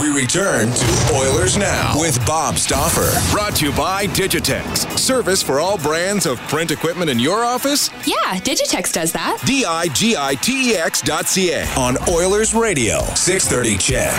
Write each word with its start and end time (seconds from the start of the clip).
We 0.00 0.10
return 0.10 0.70
to 0.70 1.14
Oilers 1.14 1.56
Now 1.56 1.98
with 1.98 2.24
Bob 2.24 2.56
Stauffer. 2.56 3.10
Brought 3.32 3.56
to 3.56 3.66
you 3.66 3.72
by 3.72 4.06
Digitex. 4.06 4.96
Service 4.96 5.42
for 5.42 5.58
all 5.58 5.76
brands 5.76 6.24
of 6.24 6.38
print 6.42 6.70
equipment 6.70 7.10
in 7.10 7.18
your 7.18 7.44
office? 7.44 7.90
Yeah, 8.06 8.38
Digitex 8.38 8.92
does 8.92 9.10
that. 9.12 9.42
D 9.44 9.64
I 9.64 9.88
G 9.88 10.16
I 10.16 10.36
T 10.36 10.72
E 10.72 10.76
X 10.76 11.00
dot 11.00 11.26
C 11.26 11.50
A 11.52 11.66
on 11.76 11.96
Oilers 12.08 12.54
Radio. 12.54 13.00
630 13.16 13.76
CHED. 13.76 14.14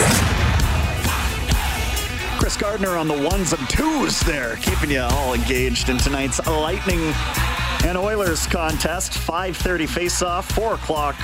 Chris 2.40 2.58
Gardner 2.58 2.98
on 2.98 3.08
the 3.08 3.22
ones 3.30 3.54
and 3.54 3.70
twos 3.70 4.20
there, 4.22 4.58
keeping 4.58 4.92
you 4.92 5.00
all 5.02 5.34
engaged 5.34 5.88
in 5.88 5.98
tonight's 5.98 6.46
Lightning 6.46 7.14
and 7.86 7.98
Oilers 7.98 8.46
contest. 8.48 9.14
5:30 9.14 9.88
face-off, 9.88 10.52
4 10.52 10.74
o'clock 10.74 11.16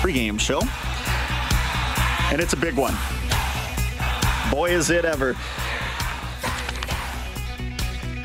pregame 0.00 0.38
show, 0.38 0.60
and 2.30 2.40
it's 2.40 2.52
a 2.52 2.56
big 2.56 2.74
one. 2.76 2.94
Boy, 4.50 4.70
is 4.70 4.90
it 4.90 5.04
ever! 5.04 5.36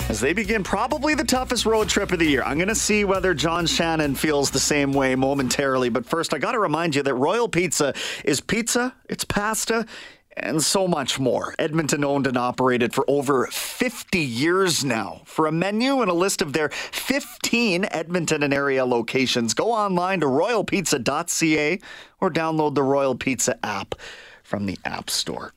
As 0.10 0.20
they 0.20 0.34
begin 0.34 0.64
probably 0.64 1.16
the 1.16 1.24
toughest 1.24 1.66
road 1.66 1.90
trip 1.90 2.12
of 2.12 2.20
the 2.20 2.26
year. 2.26 2.44
I'm 2.44 2.58
going 2.58 2.68
to 2.68 2.76
see 2.76 3.04
whether 3.04 3.34
John 3.34 3.66
Shannon 3.66 4.14
feels 4.16 4.52
the 4.52 4.60
same 4.60 4.94
way 4.94 5.16
momentarily. 5.16 5.90
But 5.90 6.06
first, 6.06 6.34
I 6.34 6.38
got 6.38 6.52
to 6.52 6.60
remind 6.60 6.96
you 6.96 7.04
that 7.04 7.16
Royal 7.16 7.48
Pizza 7.48 7.94
is 8.24 8.40
pizza, 8.40 8.94
it's 9.10 9.24
pasta, 9.24 9.88
and 10.38 10.64
so 10.64 10.88
much 10.88 11.20
more. 11.20 11.56
Edmonton 11.60 12.04
owned 12.04 12.28
and 12.28 12.38
operated 12.38 12.94
for 12.94 13.06
over 13.08 13.48
50 13.48 14.20
years 14.20 14.84
now. 14.84 15.22
For 15.26 15.48
a 15.48 15.52
menu 15.52 16.02
and 16.02 16.10
a 16.10 16.14
list 16.14 16.42
of 16.42 16.54
their 16.54 16.70
15 16.70 17.86
Edmonton 17.92 18.44
and 18.44 18.54
area 18.54 18.86
locations, 18.86 19.54
go 19.54 19.72
online 19.72 20.20
to 20.22 20.26
royalpizza.ca 20.26 21.80
or 22.22 22.30
download 22.30 22.76
the 22.76 22.84
Royal 22.84 23.16
Pizza 23.16 23.58
app 23.66 23.96
from 24.44 24.66
the 24.66 24.78
App 24.86 25.10
Store. 25.10 25.54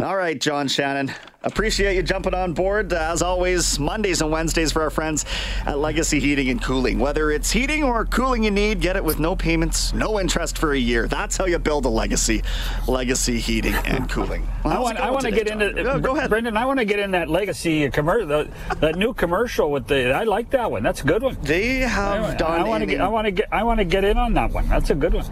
All 0.00 0.16
right, 0.16 0.40
John 0.40 0.68
Shannon. 0.68 1.12
Appreciate 1.42 1.96
you 1.96 2.02
jumping 2.04 2.34
on 2.34 2.52
board. 2.52 2.92
Uh, 2.92 2.96
as 3.12 3.20
always, 3.20 3.80
Mondays 3.80 4.20
and 4.22 4.30
Wednesdays 4.30 4.70
for 4.70 4.82
our 4.82 4.90
friends 4.90 5.24
at 5.66 5.78
Legacy 5.78 6.20
Heating 6.20 6.48
and 6.50 6.62
Cooling. 6.62 7.00
Whether 7.00 7.32
it's 7.32 7.50
heating 7.50 7.82
or 7.82 8.04
cooling 8.04 8.44
you 8.44 8.50
need, 8.52 8.80
get 8.80 8.94
it 8.94 9.04
with 9.04 9.18
no 9.18 9.34
payments, 9.34 9.92
no 9.92 10.20
interest 10.20 10.56
for 10.58 10.72
a 10.72 10.78
year. 10.78 11.08
That's 11.08 11.36
how 11.36 11.46
you 11.46 11.58
build 11.58 11.84
a 11.84 11.88
legacy. 11.88 12.42
Legacy 12.86 13.40
Heating 13.40 13.74
and 13.74 14.08
Cooling. 14.08 14.46
Well, 14.64 14.76
I 14.76 14.80
want, 14.80 14.98
I 14.98 15.10
want 15.10 15.24
to 15.24 15.30
get 15.30 15.46
John? 15.46 15.62
into 15.62 15.82
Go, 15.82 15.98
go 16.00 16.16
ahead. 16.16 16.28
Brendan. 16.28 16.56
I 16.56 16.66
want 16.66 16.78
to 16.78 16.84
get 16.84 16.98
in 16.98 17.12
that 17.12 17.30
legacy 17.30 17.88
commercial, 17.90 18.44
that 18.80 18.96
new 18.96 19.14
commercial 19.14 19.70
with 19.70 19.86
the. 19.86 20.12
I 20.12 20.24
like 20.24 20.50
that 20.50 20.70
one. 20.70 20.82
That's 20.82 21.00
a 21.00 21.04
good 21.06 21.22
one. 21.22 21.38
They 21.40 21.76
have 21.78 22.24
I, 22.24 22.34
done. 22.34 22.68
want 22.68 22.82
to 22.82 22.86
get. 22.86 23.00
I 23.00 23.08
want 23.08 23.24
to 23.26 23.30
get. 23.30 23.48
I 23.52 23.62
want 23.62 23.78
to 23.78 23.84
get 23.84 24.04
in 24.04 24.18
on 24.18 24.34
that 24.34 24.50
one. 24.52 24.68
That's 24.68 24.90
a 24.90 24.94
good 24.94 25.14
one. 25.14 25.24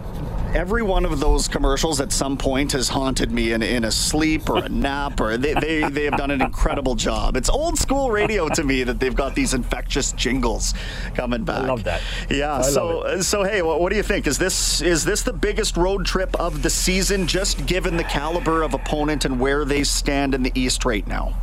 Every 0.55 0.81
one 0.81 1.05
of 1.05 1.19
those 1.19 1.47
commercials 1.47 1.99
at 1.99 2.11
some 2.11 2.37
point 2.37 2.71
has 2.71 2.89
haunted 2.89 3.31
me 3.31 3.51
in, 3.51 3.61
in 3.61 3.83
a 3.83 3.91
sleep 3.91 4.49
or 4.49 4.57
a 4.57 4.69
nap 4.87 5.19
or 5.19 5.37
they, 5.37 5.53
they, 5.53 5.87
they 5.89 6.05
have 6.05 6.17
done 6.17 6.31
an 6.31 6.41
incredible 6.41 6.95
job 6.95 7.35
it's 7.35 7.49
old 7.49 7.77
school 7.77 8.09
radio 8.11 8.47
to 8.47 8.63
me 8.63 8.83
that 8.83 8.99
they've 8.99 9.15
got 9.15 9.35
these 9.35 9.53
infectious 9.53 10.11
jingles 10.13 10.73
coming 11.15 11.43
back 11.43 11.63
i 11.63 11.67
love 11.67 11.83
that. 11.83 12.01
yeah 12.29 12.57
I 12.57 12.61
so 12.61 13.21
so 13.21 13.43
hey 13.43 13.61
what, 13.61 13.81
what 13.81 13.89
do 13.91 13.97
you 13.97 14.03
think 14.03 14.27
is 14.27 14.37
this 14.37 14.81
is 14.81 15.03
this 15.05 15.23
the 15.23 15.33
biggest 15.33 15.75
road 15.77 16.05
trip 16.05 16.33
of 16.39 16.63
the 16.63 16.69
season 16.69 17.27
just 17.27 17.65
given 17.65 17.97
the 17.97 18.03
caliber 18.03 18.63
of 18.63 18.73
opponent 18.73 19.25
and 19.25 19.39
where 19.39 19.65
they 19.65 19.83
stand 19.83 20.33
in 20.33 20.43
the 20.43 20.51
east 20.55 20.85
right 20.85 21.05
now 21.07 21.35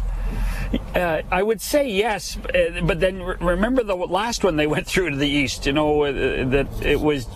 Uh, 0.95 1.23
I 1.31 1.43
would 1.43 1.61
say 1.61 1.89
yes, 1.89 2.37
uh, 2.37 2.81
but 2.83 2.99
then 2.99 3.23
re- 3.23 3.37
remember 3.41 3.85
the 3.85 3.95
last 3.95 4.43
one 4.43 4.57
they 4.57 4.67
went 4.67 4.89
through 4.89 5.11
to 5.11 5.17
the 5.17 5.29
east. 5.29 5.67
You 5.67 5.73
know 5.73 6.03
uh, 6.03 6.11
that 6.49 6.67
it 6.83 7.01
was 7.01 7.29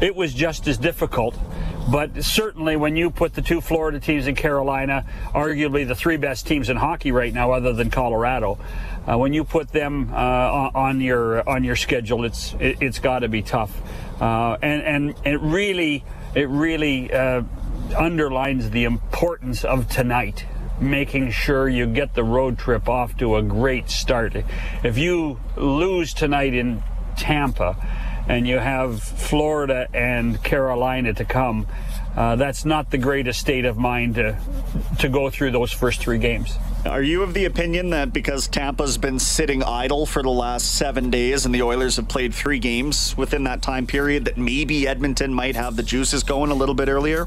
it 0.00 0.14
was 0.14 0.32
just 0.32 0.66
as 0.66 0.78
difficult. 0.78 1.36
But 1.90 2.24
certainly, 2.24 2.76
when 2.76 2.96
you 2.96 3.10
put 3.10 3.34
the 3.34 3.42
two 3.42 3.60
Florida 3.60 3.98
teams 3.98 4.26
in 4.26 4.34
Carolina, 4.34 5.06
arguably 5.34 5.86
the 5.86 5.94
three 5.94 6.16
best 6.16 6.46
teams 6.46 6.68
in 6.68 6.76
hockey 6.76 7.10
right 7.10 7.32
now, 7.32 7.52
other 7.52 7.72
than 7.72 7.90
Colorado, 7.90 8.58
uh, 9.10 9.18
when 9.18 9.32
you 9.32 9.44
put 9.44 9.72
them 9.72 10.10
uh, 10.12 10.70
on 10.74 11.00
your 11.00 11.48
on 11.48 11.64
your 11.64 11.76
schedule, 11.76 12.24
it's 12.24 12.54
it, 12.60 12.78
it's 12.80 12.98
got 12.98 13.20
to 13.20 13.28
be 13.28 13.42
tough, 13.42 13.72
uh, 14.20 14.56
and 14.62 14.82
and 14.82 15.26
it 15.26 15.40
really 15.40 16.04
it 16.34 16.48
really 16.48 17.12
uh, 17.12 17.42
underlines 17.98 18.70
the 18.70 18.84
importance 18.84 19.64
of 19.64 19.88
tonight 19.88 20.46
making 20.80 21.30
sure 21.30 21.68
you 21.68 21.86
get 21.86 22.14
the 22.14 22.24
road 22.24 22.58
trip 22.58 22.88
off 22.88 23.16
to 23.18 23.36
a 23.36 23.42
great 23.42 23.90
start. 23.90 24.34
If 24.82 24.96
you 24.96 25.38
lose 25.56 26.14
tonight 26.14 26.54
in 26.54 26.82
Tampa 27.18 27.76
and 28.30 28.46
you 28.46 28.58
have 28.58 29.02
Florida 29.02 29.88
and 29.92 30.40
Carolina 30.44 31.12
to 31.14 31.24
come, 31.24 31.66
uh, 32.16 32.36
that's 32.36 32.64
not 32.64 32.90
the 32.92 32.98
greatest 32.98 33.40
state 33.40 33.64
of 33.64 33.76
mind 33.76 34.14
to 34.14 34.38
to 35.00 35.08
go 35.08 35.30
through 35.30 35.50
those 35.50 35.72
first 35.72 36.00
three 36.00 36.18
games. 36.18 36.56
Are 36.86 37.02
you 37.02 37.22
of 37.24 37.34
the 37.34 37.44
opinion 37.44 37.90
that 37.90 38.12
because 38.12 38.46
Tampa's 38.46 38.98
been 38.98 39.18
sitting 39.18 39.64
idle 39.64 40.06
for 40.06 40.22
the 40.22 40.30
last 40.30 40.76
seven 40.76 41.10
days 41.10 41.44
and 41.44 41.52
the 41.52 41.62
Oilers 41.62 41.96
have 41.96 42.08
played 42.08 42.32
three 42.32 42.60
games 42.60 43.16
within 43.16 43.44
that 43.44 43.62
time 43.62 43.86
period, 43.86 44.24
that 44.26 44.38
maybe 44.38 44.86
Edmonton 44.86 45.34
might 45.34 45.56
have 45.56 45.74
the 45.74 45.82
juices 45.82 46.22
going 46.22 46.52
a 46.52 46.54
little 46.54 46.74
bit 46.74 46.88
earlier? 46.88 47.26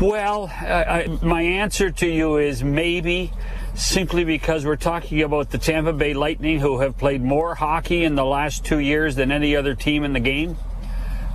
Well, 0.00 0.50
I, 0.60 0.84
I, 0.84 1.18
my 1.22 1.42
answer 1.42 1.90
to 1.90 2.06
you 2.06 2.36
is 2.36 2.64
maybe 2.64 3.32
simply 3.78 4.24
because 4.24 4.66
we're 4.66 4.76
talking 4.76 5.22
about 5.22 5.50
the 5.50 5.58
Tampa 5.58 5.92
Bay 5.92 6.12
Lightning, 6.12 6.58
who 6.58 6.80
have 6.80 6.98
played 6.98 7.22
more 7.22 7.54
hockey 7.54 8.04
in 8.04 8.16
the 8.16 8.24
last 8.24 8.64
two 8.64 8.80
years 8.80 9.14
than 9.14 9.30
any 9.30 9.54
other 9.54 9.74
team 9.74 10.02
in 10.02 10.12
the 10.12 10.20
game. 10.20 10.56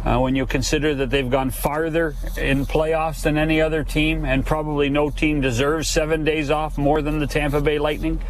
Uh, 0.05 0.19
when 0.19 0.35
you 0.35 0.45
consider 0.45 0.93
that 0.93 1.09
they've 1.09 1.29
gone 1.29 1.49
farther 1.49 2.13
in 2.37 2.65
playoffs 2.65 3.23
than 3.23 3.37
any 3.37 3.61
other 3.61 3.85
team, 3.85 4.25
and 4.25 4.45
probably 4.45 4.89
no 4.89 5.09
team 5.09 5.39
deserves 5.39 5.87
seven 5.87 6.25
days 6.25 6.51
off 6.51 6.77
more 6.77 7.01
than 7.01 7.19
the 7.19 7.27
Tampa 7.27 7.61
Bay 7.61 7.79
Lightning. 7.79 8.21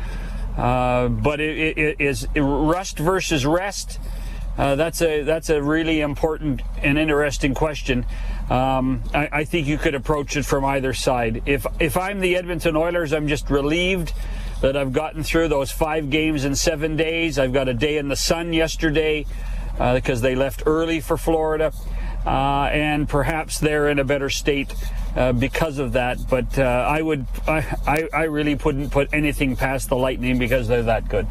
Uh, 0.56 1.08
but 1.08 1.40
it, 1.40 1.76
it, 1.76 1.96
is 2.00 2.28
rust 2.36 3.00
versus 3.00 3.44
rest. 3.44 4.00
Uh, 4.56 4.76
that's 4.76 5.02
a 5.02 5.24
that's 5.24 5.50
a 5.50 5.64
really 5.64 6.00
important 6.02 6.62
and 6.78 7.00
interesting 7.00 7.56
question. 7.56 8.06
Um, 8.54 9.02
I, 9.16 9.30
I 9.42 9.44
think 9.46 9.66
you 9.66 9.80
could 9.80 9.96
approach 9.96 10.38
it 10.38 10.46
from 10.46 10.64
either 10.64 10.94
side. 10.94 11.42
If 11.48 11.66
if 11.80 11.98
I'm 11.98 12.22
the 12.22 12.36
Edmonton 12.38 12.76
Oilers, 12.76 13.12
I'm 13.12 13.28
just 13.28 13.50
relieved 13.50 14.14
that 14.62 14.78
I've 14.78 14.94
gotten 14.94 15.24
through 15.24 15.48
those 15.50 15.72
five 15.72 16.10
games 16.12 16.46
in 16.46 16.54
seven 16.56 16.96
days. 16.96 17.40
I've 17.40 17.52
got 17.52 17.68
a 17.68 17.74
day 17.74 17.98
in 17.98 18.10
the 18.10 18.16
sun 18.16 18.54
yesterday 18.54 19.26
uh, 19.80 19.96
because 19.96 20.22
they 20.22 20.36
left 20.36 20.64
early 20.68 21.02
for 21.02 21.18
Florida. 21.18 21.74
uh, 22.26 22.70
and 22.72 23.08
perhaps 23.08 23.60
they're 23.60 23.90
in 23.90 24.00
a 24.00 24.04
better 24.04 24.30
state 24.30 24.74
uh, 25.16 25.34
because 25.34 25.78
of 25.78 25.94
that. 25.94 26.18
But 26.30 26.58
uh, 26.58 26.64
I 26.64 27.02
would, 27.02 27.26
I, 27.48 27.78
I, 27.86 28.10
I 28.14 28.24
really 28.24 28.56
wouldn't 28.56 28.92
put 28.92 29.14
anything 29.14 29.56
past 29.56 29.90
the 29.90 29.98
Lightning 29.98 30.38
because 30.40 30.68
they're 30.68 30.84
that 30.84 31.10
good. 31.10 31.28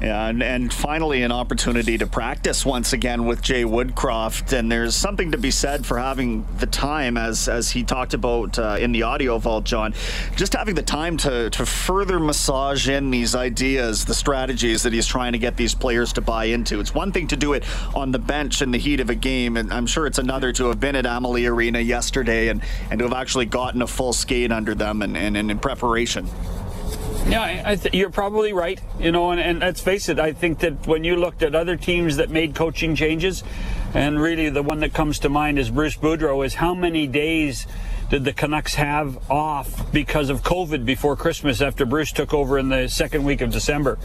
And, 0.00 0.42
and 0.42 0.72
finally, 0.72 1.22
an 1.22 1.32
opportunity 1.32 1.98
to 1.98 2.06
practice 2.06 2.64
once 2.64 2.92
again 2.92 3.24
with 3.24 3.42
Jay 3.42 3.64
Woodcroft. 3.64 4.56
And 4.56 4.70
there's 4.70 4.94
something 4.94 5.32
to 5.32 5.38
be 5.38 5.50
said 5.50 5.84
for 5.84 5.98
having 5.98 6.46
the 6.58 6.66
time, 6.66 7.16
as 7.16 7.48
as 7.48 7.70
he 7.70 7.82
talked 7.82 8.14
about 8.14 8.58
uh, 8.58 8.76
in 8.78 8.92
the 8.92 9.02
audio 9.02 9.38
vault, 9.38 9.64
John, 9.64 9.94
just 10.36 10.54
having 10.54 10.74
the 10.74 10.82
time 10.82 11.16
to, 11.18 11.50
to 11.50 11.66
further 11.66 12.20
massage 12.20 12.88
in 12.88 13.10
these 13.10 13.34
ideas, 13.34 14.04
the 14.04 14.14
strategies 14.14 14.82
that 14.82 14.92
he's 14.92 15.06
trying 15.06 15.32
to 15.32 15.38
get 15.38 15.56
these 15.56 15.74
players 15.74 16.12
to 16.14 16.20
buy 16.20 16.44
into. 16.44 16.78
It's 16.80 16.94
one 16.94 17.12
thing 17.12 17.26
to 17.28 17.36
do 17.36 17.52
it 17.54 17.64
on 17.94 18.12
the 18.12 18.18
bench 18.18 18.62
in 18.62 18.70
the 18.70 18.78
heat 18.78 19.00
of 19.00 19.10
a 19.10 19.14
game, 19.14 19.56
and 19.56 19.72
I'm 19.72 19.86
sure 19.86 20.06
it's 20.06 20.18
another 20.18 20.52
to 20.52 20.66
have 20.66 20.78
been 20.78 20.96
at 20.96 21.06
Amalie 21.06 21.46
Arena 21.46 21.80
yesterday 21.80 22.48
and, 22.48 22.62
and 22.90 22.98
to 23.00 23.04
have 23.04 23.14
actually 23.14 23.46
gotten 23.46 23.82
a 23.82 23.86
full 23.86 24.12
skate 24.12 24.52
under 24.52 24.74
them 24.74 25.02
and, 25.02 25.16
and, 25.16 25.36
and 25.36 25.50
in 25.50 25.58
preparation. 25.58 26.28
Yeah, 27.26 27.62
I 27.66 27.76
th- 27.76 27.94
you're 27.94 28.10
probably 28.10 28.52
right. 28.52 28.80
You 28.98 29.12
know, 29.12 29.30
and, 29.30 29.40
and 29.40 29.60
let's 29.60 29.80
face 29.80 30.08
it, 30.08 30.18
I 30.18 30.32
think 30.32 30.60
that 30.60 30.86
when 30.86 31.04
you 31.04 31.16
looked 31.16 31.42
at 31.42 31.54
other 31.54 31.76
teams 31.76 32.16
that 32.16 32.30
made 32.30 32.54
coaching 32.54 32.94
changes, 32.94 33.44
and 33.94 34.20
really 34.20 34.48
the 34.50 34.62
one 34.62 34.80
that 34.80 34.94
comes 34.94 35.18
to 35.20 35.28
mind 35.28 35.58
is 35.58 35.70
Bruce 35.70 35.96
Boudreau, 35.96 36.44
is 36.44 36.54
how 36.54 36.74
many 36.74 37.06
days 37.06 37.66
did 38.10 38.24
the 38.24 38.32
Canucks 38.32 38.74
have 38.74 39.30
off 39.30 39.92
because 39.92 40.30
of 40.30 40.42
COVID 40.42 40.84
before 40.84 41.16
Christmas 41.16 41.60
after 41.60 41.84
Bruce 41.84 42.12
took 42.12 42.32
over 42.32 42.58
in 42.58 42.68
the 42.68 42.88
second 42.88 43.24
week 43.24 43.40
of 43.40 43.50
December? 43.50 43.98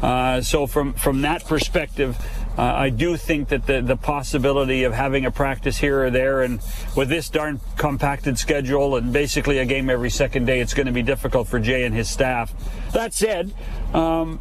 Uh, 0.00 0.40
so 0.40 0.66
from 0.66 0.92
from 0.92 1.22
that 1.22 1.44
perspective, 1.44 2.16
uh, 2.56 2.62
I 2.62 2.90
do 2.90 3.16
think 3.16 3.48
that 3.48 3.66
the 3.66 3.80
the 3.80 3.96
possibility 3.96 4.84
of 4.84 4.92
having 4.92 5.26
a 5.26 5.30
practice 5.30 5.78
here 5.78 6.04
or 6.04 6.10
there, 6.10 6.42
and 6.42 6.60
with 6.96 7.08
this 7.08 7.28
darn 7.28 7.60
compacted 7.76 8.38
schedule 8.38 8.96
and 8.96 9.12
basically 9.12 9.58
a 9.58 9.64
game 9.64 9.90
every 9.90 10.10
second 10.10 10.44
day, 10.44 10.60
it's 10.60 10.74
going 10.74 10.86
to 10.86 10.92
be 10.92 11.02
difficult 11.02 11.48
for 11.48 11.58
Jay 11.58 11.84
and 11.84 11.94
his 11.94 12.08
staff. 12.08 12.52
That 12.92 13.12
said. 13.12 13.52
Um, 13.92 14.40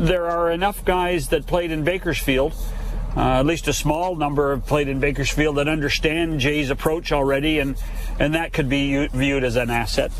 there 0.00 0.26
are 0.26 0.50
enough 0.50 0.84
guys 0.84 1.28
that 1.28 1.46
played 1.46 1.70
in 1.70 1.84
Bakersfield 1.84 2.54
uh, 3.16 3.40
at 3.40 3.46
least 3.46 3.66
a 3.68 3.72
small 3.72 4.14
number 4.14 4.54
have 4.54 4.66
played 4.66 4.88
in 4.88 5.00
Bakersfield 5.00 5.56
that 5.56 5.68
understand 5.68 6.38
Jay's 6.40 6.70
approach 6.70 7.12
already, 7.12 7.58
and, 7.58 7.76
and 8.18 8.34
that 8.34 8.52
could 8.52 8.68
be 8.68 9.06
viewed 9.08 9.42
as 9.44 9.56
an 9.56 9.70
asset. 9.70 10.12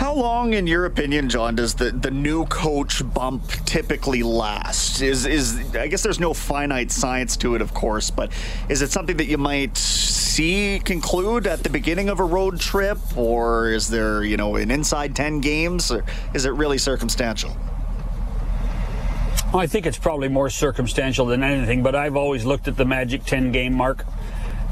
How 0.00 0.14
long, 0.14 0.54
in 0.54 0.66
your 0.66 0.86
opinion, 0.86 1.28
John, 1.28 1.56
does 1.56 1.74
the, 1.74 1.90
the 1.90 2.10
new 2.10 2.46
coach 2.46 3.02
bump 3.12 3.46
typically 3.66 4.22
last? 4.22 5.02
Is 5.02 5.26
is 5.26 5.74
I 5.74 5.88
guess 5.88 6.02
there's 6.02 6.18
no 6.18 6.32
finite 6.32 6.90
science 6.90 7.36
to 7.36 7.54
it, 7.54 7.60
of 7.60 7.74
course, 7.74 8.10
but 8.10 8.32
is 8.70 8.80
it 8.80 8.90
something 8.90 9.18
that 9.18 9.26
you 9.26 9.36
might 9.36 9.76
see 9.76 10.80
conclude 10.82 11.46
at 11.46 11.62
the 11.62 11.68
beginning 11.68 12.08
of 12.08 12.18
a 12.18 12.24
road 12.24 12.58
trip, 12.58 12.96
or 13.14 13.72
is 13.72 13.88
there 13.88 14.24
you 14.24 14.38
know 14.38 14.56
an 14.56 14.70
inside 14.70 15.14
ten 15.14 15.40
games, 15.40 15.92
or 15.92 16.02
is 16.32 16.46
it 16.46 16.54
really 16.54 16.78
circumstantial? 16.78 17.54
I 19.52 19.66
think 19.66 19.84
it's 19.84 19.98
probably 19.98 20.28
more 20.28 20.48
circumstantial 20.48 21.26
than 21.26 21.42
anything, 21.42 21.82
but 21.82 21.96
I've 21.96 22.16
always 22.16 22.44
looked 22.44 22.68
at 22.68 22.76
the 22.76 22.84
magic 22.84 23.24
10 23.24 23.50
game 23.50 23.74
mark. 23.74 24.06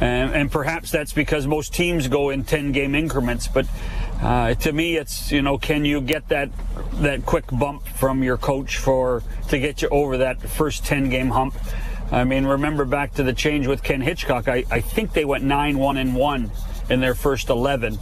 And, 0.00 0.32
and 0.32 0.52
perhaps 0.52 0.92
that's 0.92 1.12
because 1.12 1.48
most 1.48 1.74
teams 1.74 2.06
go 2.06 2.30
in 2.30 2.44
10 2.44 2.70
game 2.70 2.94
increments. 2.94 3.48
But 3.48 3.66
uh, 4.22 4.54
to 4.54 4.72
me, 4.72 4.96
it's, 4.96 5.32
you 5.32 5.42
know, 5.42 5.58
can 5.58 5.84
you 5.84 6.00
get 6.00 6.28
that 6.28 6.50
that 6.94 7.26
quick 7.26 7.46
bump 7.50 7.88
from 7.88 8.22
your 8.22 8.36
coach 8.36 8.76
for 8.76 9.24
to 9.48 9.58
get 9.58 9.82
you 9.82 9.88
over 9.88 10.18
that 10.18 10.40
first 10.40 10.84
10 10.84 11.10
game 11.10 11.30
hump? 11.30 11.56
I 12.12 12.22
mean, 12.22 12.46
remember 12.46 12.84
back 12.84 13.14
to 13.14 13.24
the 13.24 13.32
change 13.32 13.66
with 13.66 13.82
Ken 13.82 14.00
Hitchcock. 14.00 14.46
I, 14.46 14.64
I 14.70 14.80
think 14.80 15.12
they 15.12 15.24
went 15.24 15.42
9 15.42 15.76
1 15.76 15.96
and 15.96 16.14
1 16.14 16.50
in 16.88 17.00
their 17.00 17.16
first 17.16 17.48
11. 17.48 17.98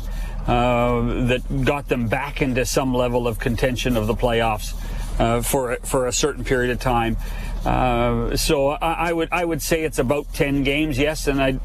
Uh, 0.47 1.27
that 1.27 1.65
got 1.65 1.89
them 1.89 2.07
back 2.07 2.41
into 2.41 2.65
some 2.65 2.95
level 2.95 3.27
of 3.27 3.41
contention 3.41 3.97
of 3.97 4.07
the 4.07 4.15
playoffs 4.15 4.75
uh, 5.19 5.43
for 5.43 5.77
for 5.85 6.07
a 6.07 6.13
certain 6.13 6.45
period 6.45 6.71
of 6.71 6.81
time. 6.81 7.17
Uh, 7.65 8.37
so 8.37 8.69
I, 8.69 9.09
I, 9.09 9.13
would 9.13 9.29
I 9.33 9.45
would 9.45 9.61
say 9.61 9.83
it's 9.83 9.99
about 9.99 10.33
ten 10.33 10.63
games, 10.63 10.99
yes, 10.99 11.27
and 11.27 11.43
I. 11.43 11.59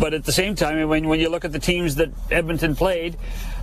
But 0.00 0.14
at 0.14 0.24
the 0.24 0.32
same 0.32 0.54
time, 0.54 0.88
when 0.88 1.08
when 1.08 1.20
you 1.20 1.28
look 1.28 1.44
at 1.44 1.52
the 1.52 1.58
teams 1.58 1.96
that 1.96 2.10
Edmonton 2.30 2.74
played, 2.74 3.18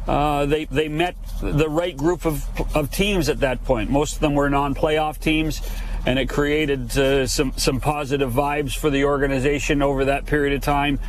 uh, 0.07 0.45
they 0.45 0.65
they 0.65 0.87
met 0.87 1.15
the 1.41 1.69
right 1.69 1.95
group 1.97 2.25
of 2.25 2.45
of 2.75 2.91
teams 2.91 3.29
at 3.29 3.39
that 3.39 3.63
point. 3.65 3.89
Most 3.89 4.15
of 4.15 4.19
them 4.19 4.35
were 4.35 4.49
non-playoff 4.49 5.19
teams, 5.19 5.61
and 6.05 6.19
it 6.19 6.29
created 6.29 6.95
uh, 6.97 7.25
some 7.25 7.53
some 7.57 7.79
positive 7.79 8.31
vibes 8.31 8.75
for 8.75 8.89
the 8.89 9.05
organization 9.05 9.81
over 9.81 10.05
that 10.05 10.25
period 10.25 10.53
of 10.53 10.61
time. 10.61 10.99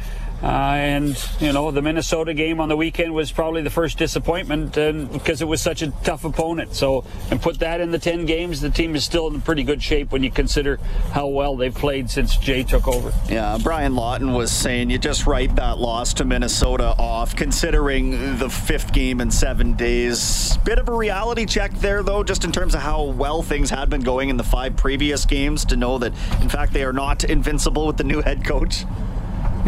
Uh, 0.45 0.75
and 0.77 1.29
you 1.41 1.55
know 1.55 1.71
the 1.71 1.81
Minnesota 1.81 2.35
game 2.35 2.61
on 2.61 2.69
the 2.69 2.77
weekend 2.77 3.15
was 3.15 3.33
probably 3.33 3.63
the 3.63 3.71
first 3.71 3.97
disappointment 3.97 4.75
because 5.11 5.41
it 5.41 5.49
was 5.49 5.63
such 5.63 5.81
a 5.81 5.91
tough 6.03 6.23
opponent. 6.23 6.75
So 6.75 7.03
and 7.31 7.41
put 7.41 7.61
that 7.61 7.81
in 7.81 7.93
the 7.93 7.99
ten 7.99 8.27
games, 8.27 8.61
the 8.61 8.69
team 8.69 8.95
is 8.95 9.07
still 9.07 9.29
in 9.29 9.41
pretty 9.41 9.63
good 9.63 9.83
shape 9.83 10.13
when 10.13 10.23
you 10.23 10.31
consider 10.31 10.77
how 11.13 11.29
well 11.29 11.57
they've 11.57 11.75
played 11.75 12.11
since 12.11 12.37
Jay 12.37 12.63
took 12.63 12.87
over. 12.87 13.11
Yeah, 13.27 13.57
Brian 13.63 13.95
Lawton 13.95 14.35
was 14.35 14.53
saying 14.53 14.91
you 14.91 14.99
just 14.99 15.27
write 15.27 15.57
that 15.57 15.79
loss 15.79 16.13
to 16.15 16.27
Minnesota 16.27 16.95
off, 16.99 17.35
considering 17.35 18.37
the 18.37 18.51
fifth 18.51 18.93
game 18.93 19.23
in 19.23 19.31
seven 19.31 19.73
days. 19.73 20.59
Bit 20.59 20.79
of 20.79 20.91
a 20.91 20.95
reality 20.95 21.47
check 21.47 21.73
there, 21.77 22.03
though, 22.03 22.23
just 22.23 22.45
in 22.45 22.53
terms 22.53 22.75
of 22.75 22.83
how 22.83 23.05
well 23.05 23.41
things 23.41 23.71
had 23.71 23.89
been 23.89 24.03
going 24.03 24.29
in 24.29 24.37
the 24.37 24.45
five 24.45 24.77
previous 24.77 25.25
games. 25.25 25.65
To 25.65 25.77
know 25.77 25.97
that, 25.97 26.13
in 26.43 26.51
fact, 26.51 26.75
they 26.75 26.85
are 26.85 26.93
not 26.93 27.25
invincible 27.25 27.87
with 27.87 27.97
the 27.97 28.05
new 28.05 28.21
head 28.21 28.45
coach. 28.45 28.85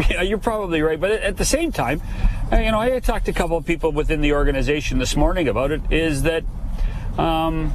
Yeah, 0.09 0.21
you're 0.21 0.37
probably 0.37 0.81
right. 0.81 0.99
But 0.99 1.11
at 1.11 1.37
the 1.37 1.45
same 1.45 1.71
time, 1.71 2.01
uh, 2.51 2.57
you 2.57 2.71
know, 2.71 2.79
I 2.79 2.99
talked 2.99 3.25
to 3.25 3.31
a 3.31 3.33
couple 3.33 3.57
of 3.57 3.65
people 3.65 3.91
within 3.91 4.21
the 4.21 4.33
organization 4.33 4.99
this 4.99 5.15
morning 5.15 5.47
about 5.47 5.71
it. 5.71 5.81
Is 5.89 6.21
that, 6.23 6.43
um, 7.17 7.73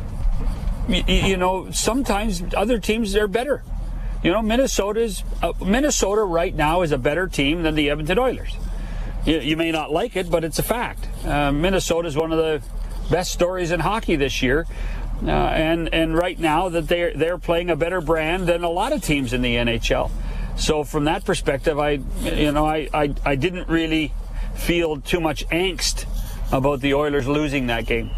you, 0.89 1.03
you 1.07 1.37
know, 1.37 1.71
sometimes 1.73 2.43
other 2.57 2.79
teams 2.79 3.17
are 3.17 3.27
better. 3.27 3.63
You 4.23 4.31
know, 4.31 4.41
Minnesota's 4.41 5.25
uh, 5.43 5.53
Minnesota 5.65 6.23
right 6.23 6.55
now 6.55 6.83
is 6.83 6.93
a 6.93 6.99
better 6.99 7.27
team 7.27 7.65
than 7.65 7.75
the 7.75 7.91
Edmonton 7.91 8.19
Oilers. 8.19 8.55
You, 9.27 9.41
you 9.41 9.57
may 9.57 9.73
not 9.73 9.93
like 9.93 10.15
it, 10.15 10.31
but 10.31 10.45
it's 10.45 10.61
a 10.61 10.63
fact. 10.63 11.09
Uh, 11.25 11.51
Minnesota 11.51 12.07
is 12.07 12.17
one 12.17 12.31
of 12.31 12.39
the 12.39 12.63
best 13.11 13.33
stories 13.33 13.73
in 13.73 13.81
hockey 13.81 14.15
this 14.15 14.43
year. 14.43 14.67
Uh, 15.25 15.31
and 15.31 15.93
and 15.95 16.17
right 16.17 16.39
now 16.39 16.69
that 16.69 16.89
they're 16.89 17.13
they're 17.15 17.39
playing 17.39 17.71
a 17.71 17.77
better 17.77 18.01
brand 18.01 18.49
than 18.49 18.65
a 18.65 18.69
lot 18.69 18.93
of 18.93 19.03
teams 19.03 19.33
in 19.33 19.43
the 19.43 19.55
NHL. 19.55 20.11
So 20.57 20.85
from 20.85 21.05
that 21.05 21.25
perspective, 21.25 21.79
I, 21.79 22.01
you 22.23 22.53
know, 22.53 22.67
I, 22.67 22.89
I, 22.95 23.15
I 23.25 23.35
didn't 23.35 23.69
really 23.69 24.13
feel 24.55 25.01
too 25.01 25.21
much 25.21 25.47
angst 25.49 26.07
about 26.53 26.81
the 26.81 26.95
Oilers 26.95 27.27
losing 27.27 27.67
that 27.67 27.87
game. 27.87 28.11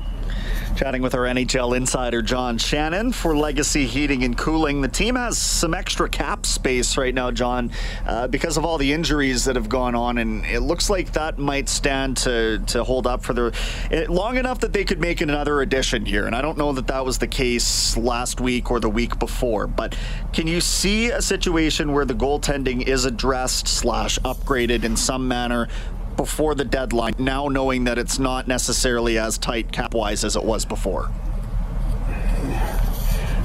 Chatting 0.76 1.02
with 1.02 1.14
our 1.14 1.22
NHL 1.22 1.76
insider 1.76 2.20
John 2.20 2.58
Shannon 2.58 3.12
for 3.12 3.36
Legacy 3.36 3.86
Heating 3.86 4.24
and 4.24 4.36
Cooling. 4.36 4.80
The 4.80 4.88
team 4.88 5.14
has 5.14 5.38
some 5.38 5.72
extra 5.72 6.08
cap 6.08 6.44
space 6.44 6.96
right 6.96 7.14
now, 7.14 7.30
John, 7.30 7.70
uh, 8.04 8.26
because 8.26 8.56
of 8.56 8.64
all 8.64 8.76
the 8.76 8.92
injuries 8.92 9.44
that 9.44 9.54
have 9.54 9.68
gone 9.68 9.94
on, 9.94 10.18
and 10.18 10.44
it 10.44 10.62
looks 10.62 10.90
like 10.90 11.12
that 11.12 11.38
might 11.38 11.68
stand 11.68 12.16
to 12.18 12.58
to 12.66 12.82
hold 12.82 13.06
up 13.06 13.22
for 13.22 13.32
the 13.34 13.56
it, 13.88 14.10
long 14.10 14.36
enough 14.36 14.58
that 14.60 14.72
they 14.72 14.82
could 14.82 14.98
make 14.98 15.20
another 15.20 15.60
addition 15.60 16.04
here. 16.04 16.26
And 16.26 16.34
I 16.34 16.42
don't 16.42 16.58
know 16.58 16.72
that 16.72 16.88
that 16.88 17.04
was 17.04 17.18
the 17.18 17.28
case 17.28 17.96
last 17.96 18.40
week 18.40 18.72
or 18.72 18.80
the 18.80 18.90
week 18.90 19.16
before, 19.20 19.68
but 19.68 19.96
can 20.32 20.48
you 20.48 20.60
see 20.60 21.10
a 21.10 21.22
situation 21.22 21.92
where 21.92 22.04
the 22.04 22.14
goaltending 22.14 22.88
is 22.88 23.04
addressed 23.04 23.68
slash 23.68 24.18
upgraded 24.20 24.82
in 24.82 24.96
some 24.96 25.28
manner 25.28 25.68
before 26.16 26.54
the 26.54 26.64
deadline, 26.64 27.14
now 27.18 27.48
knowing 27.48 27.84
that 27.84 27.98
it's 27.98 28.18
not 28.18 28.46
necessarily 28.48 29.18
as 29.18 29.38
tight 29.38 29.72
cap 29.72 29.94
wise 29.94 30.24
as 30.24 30.36
it 30.36 30.44
was 30.44 30.64
before? 30.64 31.10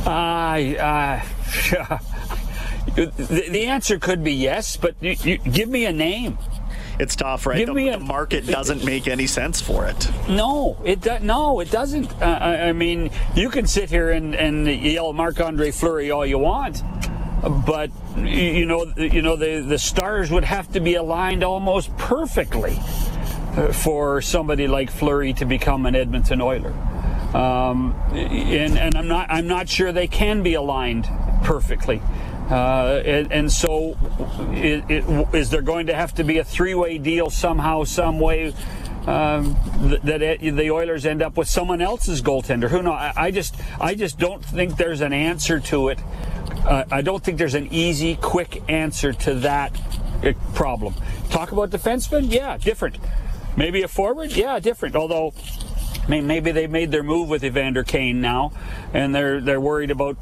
I, 0.06 0.76
uh, 0.80 1.98
the, 2.96 3.46
the, 3.52 3.66
answer 3.66 4.00
could 4.00 4.24
be 4.24 4.34
yes, 4.34 4.78
but 4.78 4.96
you, 5.02 5.16
you, 5.22 5.38
give 5.38 5.70
me 5.70 5.86
a 5.86 5.94
name. 5.94 6.38
It's 7.00 7.16
tough, 7.16 7.46
right? 7.46 7.58
Give 7.58 7.68
the, 7.68 7.74
me 7.74 7.90
a, 7.90 7.98
the 7.98 8.04
market 8.04 8.48
doesn't 8.48 8.84
make 8.84 9.08
any 9.08 9.28
sense 9.28 9.62
for 9.62 9.86
it. 9.86 10.10
No, 10.28 10.78
it 10.84 11.02
do, 11.02 11.20
no, 11.20 11.60
it 11.60 11.70
doesn't. 11.70 12.12
Uh, 12.22 12.40
I, 12.42 12.70
I, 12.70 12.74
mean, 12.74 13.12
you 13.36 13.50
can 13.50 13.68
sit 13.68 13.90
here 13.90 14.10
and, 14.12 14.34
and 14.36 14.68
yell 14.68 15.14
Marc 15.14 15.40
Andre 15.40 15.72
Fleury 15.72 16.12
all 16.12 16.26
you 16.26 16.40
want 16.40 16.82
but 17.42 17.90
you 18.18 18.66
know, 18.66 18.92
you 18.98 19.22
know, 19.22 19.36
the 19.36 19.62
the 19.62 19.80
stars 19.80 20.32
would 20.32 20.44
have 20.44 20.72
to 20.74 20.80
be 20.80 20.96
aligned 20.96 21.44
almost 21.44 21.96
perfectly 21.98 22.78
uh, 23.56 23.72
for 23.72 24.22
somebody 24.22 24.68
like 24.68 24.92
Fleury 24.92 25.34
to 25.34 25.46
become 25.46 25.86
an 25.86 25.96
Edmonton 25.96 26.42
Oiler. 26.42 26.74
Um, 27.34 27.96
and, 28.12 28.78
and 28.78 28.98
I'm 28.98 29.08
not 29.08 29.28
I'm 29.30 29.48
not 29.48 29.70
sure 29.70 29.92
they 29.92 30.08
can 30.08 30.44
be 30.44 30.56
aligned 30.56 31.08
perfectly. 31.44 32.02
Uh, 32.50 33.04
and, 33.06 33.32
and, 33.32 33.52
so, 33.52 33.96
it, 34.54 34.84
it, 34.90 35.36
is 35.36 35.52
there 35.52 35.62
going 35.62 35.86
to 35.86 35.94
have 35.94 36.16
to 36.16 36.24
be 36.24 36.40
a 36.40 36.44
three-way 36.44 36.98
deal 36.98 37.30
somehow, 37.30 37.84
some 37.84 38.20
way? 38.20 38.52
Um, 39.06 39.56
that 40.04 40.24
it, 40.24 40.56
the 40.56 40.72
Oilers 40.72 41.06
end 41.06 41.22
up 41.22 41.38
with 41.38 41.48
someone 41.48 41.80
else's 41.80 42.24
goaltender. 42.24 42.68
Who 42.68 42.82
knows? 42.82 42.94
I, 42.94 43.14
I 43.16 43.32
just, 43.32 43.56
I 43.80 43.94
just 43.94 44.18
don't 44.18 44.44
think 44.44 44.78
there's 44.78 45.02
an 45.02 45.14
answer 45.14 45.60
to 45.60 45.90
it 45.90 46.00
uh, 46.66 46.86
I 46.92 47.02
don't 47.02 47.24
think 47.24 47.38
there's 47.38 47.56
an 47.56 47.68
easy, 47.72 48.16
quick 48.16 48.64
answer 48.70 49.14
to 49.14 49.36
that 49.36 49.76
uh, 50.24 50.34
problem. 50.54 50.94
Talk 51.30 51.52
about 51.52 51.70
defensemen? 51.70 52.32
Yeah, 52.32 52.58
different. 52.58 52.98
Maybe 53.58 53.82
a 53.84 53.88
forward? 53.88 54.32
Yeah, 54.32 54.60
different. 54.60 54.96
Although 54.96 55.34
maybe 56.08 56.52
they 56.52 56.68
made 56.68 56.92
their 56.92 57.04
move 57.04 57.30
with 57.30 57.44
Evander 57.44 57.84
Kane 57.84 58.22
now, 58.22 58.52
and 58.94 59.14
they're 59.14 59.42
they're 59.42 59.62
worried 59.62 59.92
about 59.92 60.18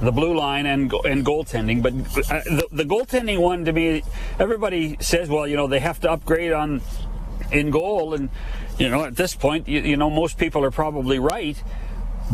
the 0.00 0.12
blue 0.12 0.36
line 0.36 0.66
and 0.66 0.92
and 1.04 1.24
goaltending. 1.24 1.82
But 1.82 1.94
uh, 2.30 2.42
the, 2.44 2.66
the 2.72 2.84
goaltending 2.84 3.40
one 3.40 3.64
to 3.64 3.72
me, 3.72 4.02
everybody 4.38 4.96
says, 5.00 5.28
well, 5.28 5.46
you 5.46 5.56
know, 5.56 5.66
they 5.66 5.80
have 5.80 6.00
to 6.00 6.10
upgrade 6.10 6.52
on 6.52 6.80
in 7.52 7.70
goal, 7.70 8.14
and 8.14 8.30
you 8.78 8.88
know, 8.88 9.04
at 9.04 9.16
this 9.16 9.34
point, 9.34 9.68
you, 9.68 9.80
you 9.80 9.96
know, 9.96 10.10
most 10.10 10.38
people 10.38 10.64
are 10.64 10.70
probably 10.70 11.18
right. 11.18 11.62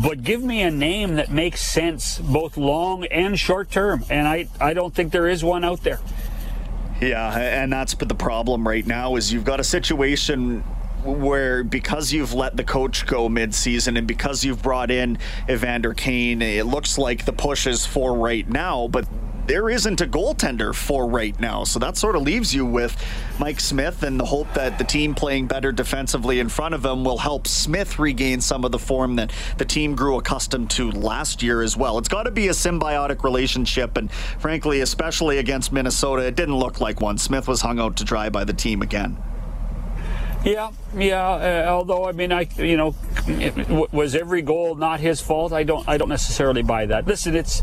But 0.01 0.23
give 0.23 0.43
me 0.43 0.61
a 0.61 0.69
name 0.69 1.15
that 1.15 1.31
makes 1.31 1.61
sense 1.61 2.19
both 2.19 2.55
long 2.55 3.05
and 3.05 3.37
short 3.37 3.71
term, 3.71 4.05
and 4.09 4.27
I 4.27 4.47
I 4.61 4.73
don't 4.73 4.93
think 4.93 5.11
there 5.11 5.27
is 5.27 5.43
one 5.43 5.63
out 5.63 5.83
there. 5.83 5.99
Yeah, 7.01 7.35
and 7.37 7.71
that's 7.71 7.93
the 7.93 8.15
problem 8.15 8.67
right 8.67 8.85
now 8.85 9.15
is 9.15 9.31
you've 9.31 9.45
got 9.45 9.59
a 9.59 9.63
situation 9.63 10.63
where 11.03 11.63
because 11.63 12.11
you've 12.11 12.33
let 12.33 12.57
the 12.57 12.63
coach 12.63 13.05
go 13.05 13.29
mid-season 13.29 13.97
and 13.97 14.07
because 14.07 14.43
you've 14.43 14.61
brought 14.61 14.89
in 14.89 15.17
Evander 15.49 15.93
Kane, 15.93 16.41
it 16.41 16.65
looks 16.65 16.97
like 16.97 17.25
the 17.25 17.33
push 17.33 17.67
is 17.67 17.85
for 17.85 18.15
right 18.15 18.47
now, 18.49 18.87
but 18.87 19.07
there 19.47 19.69
isn't 19.69 20.01
a 20.01 20.05
goaltender 20.05 20.75
for 20.75 21.07
right 21.07 21.39
now. 21.39 21.63
So 21.63 21.79
that 21.79 21.97
sort 21.97 22.15
of 22.15 22.21
leaves 22.21 22.53
you 22.53 22.65
with 22.65 22.95
Mike 23.39 23.59
Smith 23.59 24.03
and 24.03 24.19
the 24.19 24.25
hope 24.25 24.53
that 24.53 24.77
the 24.77 24.83
team 24.83 25.15
playing 25.15 25.47
better 25.47 25.71
defensively 25.71 26.39
in 26.39 26.49
front 26.49 26.75
of 26.75 26.85
him 26.85 27.03
will 27.03 27.17
help 27.17 27.47
Smith 27.47 27.97
regain 27.97 28.41
some 28.41 28.65
of 28.65 28.71
the 28.71 28.79
form 28.79 29.15
that 29.15 29.31
the 29.57 29.65
team 29.65 29.95
grew 29.95 30.17
accustomed 30.17 30.69
to 30.71 30.91
last 30.91 31.41
year 31.41 31.61
as 31.61 31.77
well. 31.77 31.97
It's 31.97 32.09
got 32.09 32.23
to 32.23 32.31
be 32.31 32.49
a 32.49 32.51
symbiotic 32.51 33.23
relationship, 33.23 33.95
and 33.97 34.11
frankly, 34.11 34.81
especially 34.81 35.37
against 35.37 35.71
Minnesota, 35.71 36.23
it 36.23 36.35
didn't 36.35 36.57
look 36.57 36.81
like 36.81 36.99
one. 36.99 37.17
Smith 37.17 37.47
was 37.47 37.61
hung 37.61 37.79
out 37.79 37.97
to 37.97 38.03
dry 38.03 38.29
by 38.29 38.43
the 38.43 38.53
team 38.53 38.81
again. 38.81 39.17
Yeah, 40.43 40.71
yeah. 40.95 41.65
Uh, 41.65 41.65
although 41.69 42.05
I 42.05 42.11
mean, 42.11 42.31
I 42.31 42.47
you 42.57 42.77
know, 42.77 42.95
it, 43.27 43.91
was 43.91 44.15
every 44.15 44.41
goal 44.41 44.75
not 44.75 44.99
his 44.99 45.19
fault? 45.19 45.51
I 45.51 45.63
don't. 45.63 45.87
I 45.89 45.97
don't 45.97 46.09
necessarily 46.09 46.61
buy 46.61 46.85
that. 46.85 47.07
Listen, 47.07 47.35
it's 47.35 47.61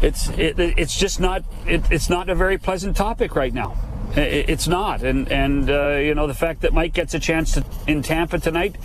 it's 0.00 0.28
it, 0.30 0.58
it's 0.58 0.96
just 0.96 1.20
not. 1.20 1.44
It, 1.66 1.82
it's 1.90 2.08
not 2.08 2.28
a 2.28 2.34
very 2.34 2.58
pleasant 2.58 2.96
topic 2.96 3.34
right 3.34 3.52
now. 3.52 3.76
It, 4.16 4.48
it's 4.50 4.68
not, 4.68 5.02
and 5.02 5.30
and 5.30 5.68
uh, 5.68 5.96
you 5.96 6.14
know 6.14 6.26
the 6.26 6.34
fact 6.34 6.62
that 6.62 6.72
Mike 6.72 6.92
gets 6.92 7.14
a 7.14 7.18
chance 7.18 7.52
to, 7.52 7.64
in 7.86 8.02
Tampa 8.02 8.38
tonight. 8.38 8.76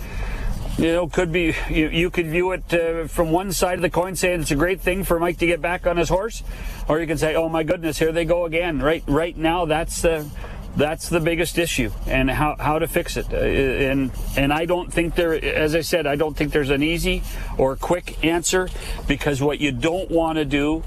You 0.76 0.92
know, 0.92 1.06
could 1.06 1.30
be 1.30 1.54
you, 1.70 1.88
you 1.88 2.10
could 2.10 2.26
view 2.26 2.50
it 2.50 2.74
uh, 2.74 3.06
from 3.06 3.30
one 3.30 3.52
side 3.52 3.74
of 3.74 3.82
the 3.82 3.90
coin, 3.90 4.16
saying 4.16 4.40
it's 4.40 4.50
a 4.50 4.56
great 4.56 4.80
thing 4.80 5.04
for 5.04 5.20
Mike 5.20 5.38
to 5.38 5.46
get 5.46 5.62
back 5.62 5.86
on 5.86 5.96
his 5.96 6.08
horse, 6.08 6.42
or 6.88 6.98
you 6.98 7.06
can 7.06 7.16
say, 7.16 7.36
"Oh 7.36 7.48
my 7.48 7.62
goodness, 7.62 7.98
here 7.98 8.10
they 8.10 8.24
go 8.24 8.44
again." 8.44 8.80
Right, 8.80 9.04
right 9.06 9.36
now, 9.36 9.66
that's 9.66 10.02
the 10.02 10.28
that's 10.76 11.08
the 11.08 11.20
biggest 11.20 11.58
issue 11.58 11.90
and 12.06 12.30
how, 12.30 12.56
how 12.58 12.78
to 12.78 12.88
fix 12.88 13.16
it. 13.16 13.32
Uh, 13.32 13.36
and 13.36 14.10
and 14.36 14.52
I 14.52 14.64
don't 14.64 14.92
think 14.92 15.14
there, 15.14 15.32
as 15.32 15.74
I 15.74 15.82
said, 15.82 16.06
I 16.06 16.16
don't 16.16 16.36
think 16.36 16.52
there's 16.52 16.70
an 16.70 16.82
easy 16.82 17.22
or 17.58 17.76
quick 17.76 18.24
answer 18.24 18.68
because 19.06 19.40
what 19.40 19.60
you 19.60 19.72
don't 19.72 20.10
want 20.10 20.38
to 20.38 20.44
do, 20.44 20.82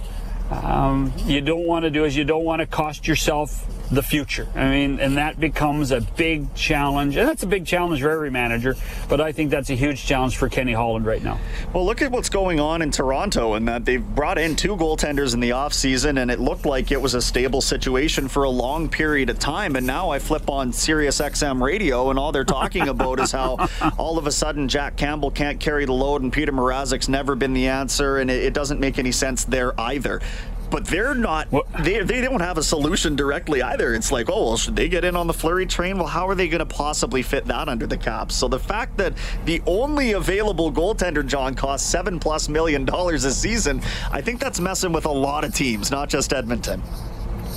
um, 0.52 1.14
you 1.26 1.42
don't 1.42 1.66
want 1.66 1.84
to 1.84 1.90
do 1.90 2.06
is 2.06 2.16
you 2.16 2.24
don't 2.24 2.44
want 2.44 2.62
to 2.62 2.66
cost 2.66 3.08
yourself 3.08 3.66
the 3.92 4.04
future. 4.04 4.48
I 4.56 4.70
mean, 4.70 5.00
and 5.00 5.18
that 5.18 5.40
becomes 5.40 5.92
a 5.92 6.02
big 6.02 6.54
challenge. 6.56 7.16
And 7.16 7.28
that's 7.28 7.44
a 7.44 7.48
big 7.48 7.66
challenge 7.66 8.02
for 8.02 8.10
every 8.10 8.32
manager, 8.32 8.76
but 9.08 9.22
I 9.22 9.32
think 9.32 9.50
that's 9.50 9.70
a 9.70 9.76
huge 9.76 10.06
challenge 10.06 10.38
for 10.38 10.50
Kenny 10.50 10.74
Holland 10.74 11.06
right 11.06 11.24
now. 11.24 11.40
Well, 11.74 11.86
look 11.86 12.02
at 12.02 12.12
what's 12.12 12.30
going 12.30 12.60
on 12.60 12.82
in 12.82 12.92
Toronto 12.92 13.54
and 13.54 13.68
that 13.68 13.86
they've 13.86 14.04
brought 14.04 14.38
in 14.38 14.56
two 14.56 14.76
goaltenders 14.76 15.34
in 15.34 15.40
the 15.40 15.52
offseason 15.52 16.22
and 16.22 16.30
it 16.30 16.40
looked 16.40 16.66
like 16.66 16.92
it 16.92 17.02
was 17.02 17.14
a 17.14 17.22
stable 17.22 17.62
situation 17.62 18.28
for 18.28 18.44
a 18.44 18.50
long 18.50 18.90
period 18.90 19.30
of 19.30 19.40
time. 19.40 19.76
And 19.76 19.88
now 19.88 20.10
I 20.10 20.20
flip 20.20 20.50
on 20.50 20.74
Sirius 20.74 21.20
XM 21.22 21.62
radio 21.62 22.10
and 22.10 22.20
all 22.20 22.32
they're 22.32 22.44
talking 22.44 22.88
about 22.90 23.20
is 23.20 23.32
how 23.32 23.68
all 23.98 24.18
of 24.18 24.28
a 24.28 24.32
sudden 24.32 24.68
Jack 24.68 24.98
Campbell 24.98 25.32
can't 25.32 25.60
carry 25.60 25.86
the 25.86 25.94
load 25.94 26.22
and 26.22 26.34
Peter 26.34 26.52
Mrazek's 26.52 27.08
never 27.08 27.36
been 27.36 27.54
the 27.54 27.68
answer 27.68 28.18
and 28.18 28.30
it, 28.30 28.44
it 28.44 28.54
doesn't 28.54 28.80
make 28.80 29.00
any 29.00 29.12
sense 29.12 29.46
there 29.46 29.80
either 29.80 30.22
but 30.70 30.86
they're 30.86 31.16
not 31.16 31.48
they, 31.80 32.02
they 32.02 32.22
don't 32.22 32.42
have 32.42 32.58
a 32.58 32.64
solution 32.64 33.16
directly 33.16 33.62
either. 33.62 33.94
It's 33.94 34.12
like 34.12 34.30
oh 34.30 34.46
well 34.46 34.58
should 34.58 34.76
they 34.76 34.90
get 34.90 35.04
in 35.04 35.16
on 35.16 35.28
the 35.28 35.34
Fleury 35.34 35.66
train? 35.66 35.98
Well 35.98 36.08
how 36.08 36.28
are 36.28 36.36
they 36.36 36.48
going 36.48 36.60
to 36.60 36.66
possibly 36.66 37.22
fit 37.22 37.46
that 37.46 37.70
under 37.70 37.88
the 37.88 37.98
cap? 37.98 38.32
So 38.32 38.48
the 38.48 38.60
fact 38.60 38.98
that 38.98 39.14
the 39.46 39.62
only 39.66 40.14
available 40.14 40.72
goaltender 40.72 41.26
john 41.26 41.56
costs 41.56 41.88
seven 41.88 42.20
plus 42.20 42.50
million 42.50 42.86
dollars 42.86 43.24
a 43.24 43.32
season 43.32 43.82
i 44.12 44.22
think 44.22 44.40
that's 44.40 44.60
messing 44.60 44.92
with 44.92 45.06
a 45.06 45.12
lot 45.12 45.44
of 45.44 45.54
teams 45.54 45.92
not 45.92 46.10
just 46.10 46.34
edmonton. 46.34 46.82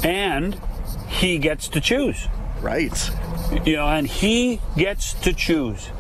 And 0.03 0.61
he 1.09 1.39
gets 1.39 1.69
to 1.69 1.81
choose. 1.81 2.27
Right. 2.61 3.11
You 3.65 3.77
know 3.77 3.87
and 3.87 4.07
he 4.07 4.61
gets 4.77 5.15
to 5.15 5.33
choose 5.33 5.91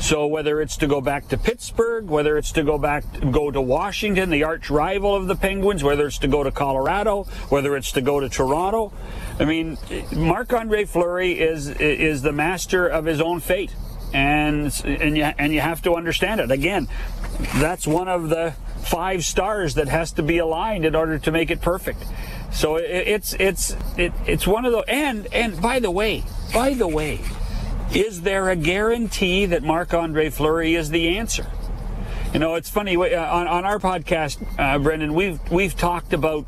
so 0.00 0.26
whether 0.26 0.60
it's 0.60 0.78
to 0.78 0.86
go 0.86 1.00
back 1.00 1.28
to 1.28 1.38
Pittsburgh, 1.38 2.06
whether 2.06 2.38
it's 2.38 2.52
to 2.52 2.62
go 2.62 2.78
back 2.78 3.04
go 3.30 3.50
to 3.50 3.60
Washington, 3.60 4.30
the 4.30 4.44
arch 4.44 4.70
rival 4.70 5.14
of 5.14 5.28
the 5.28 5.36
Penguins, 5.36 5.84
whether 5.84 6.06
it's 6.06 6.18
to 6.18 6.28
go 6.28 6.42
to 6.42 6.50
Colorado, 6.50 7.24
whether 7.50 7.76
it's 7.76 7.92
to 7.92 8.00
go 8.00 8.18
to 8.18 8.28
Toronto, 8.28 8.92
I 9.38 9.44
mean, 9.44 9.78
Marc-Andre 10.14 10.86
Fleury 10.86 11.38
is 11.38 11.68
is 11.68 12.22
the 12.22 12.32
master 12.32 12.88
of 12.88 13.04
his 13.04 13.20
own 13.20 13.40
fate. 13.40 13.74
And 14.12 14.72
and 14.84 15.16
you 15.16 15.22
and 15.22 15.52
you 15.54 15.60
have 15.60 15.82
to 15.82 15.94
understand 15.94 16.40
it. 16.40 16.50
Again, 16.50 16.88
that's 17.56 17.86
one 17.86 18.08
of 18.08 18.28
the 18.28 18.54
five 18.82 19.24
stars 19.24 19.74
that 19.74 19.86
has 19.86 20.10
to 20.12 20.22
be 20.22 20.38
aligned 20.38 20.84
in 20.84 20.96
order 20.96 21.18
to 21.18 21.30
make 21.30 21.50
it 21.52 21.60
perfect. 21.60 22.02
So 22.52 22.76
it, 22.76 22.84
it's 22.90 23.34
it's 23.34 23.76
it, 23.96 24.12
it's 24.26 24.46
one 24.46 24.64
of 24.64 24.72
the 24.72 24.80
and 24.88 25.32
and 25.32 25.60
by 25.62 25.78
the 25.78 25.92
way, 25.92 26.24
by 26.52 26.74
the 26.74 26.88
way, 26.88 27.20
is 27.94 28.22
there 28.22 28.48
a 28.48 28.56
guarantee 28.56 29.46
that 29.46 29.62
Marc 29.62 29.92
Andre 29.94 30.30
Fleury 30.30 30.74
is 30.74 30.90
the 30.90 31.18
answer? 31.18 31.46
You 32.32 32.38
know, 32.38 32.54
it's 32.54 32.70
funny 32.70 32.96
uh, 32.96 33.34
on, 33.34 33.48
on 33.48 33.64
our 33.64 33.78
podcast, 33.80 34.38
uh, 34.58 34.78
Brendan. 34.78 35.14
We've 35.14 35.40
we've 35.50 35.76
talked 35.76 36.12
about 36.12 36.44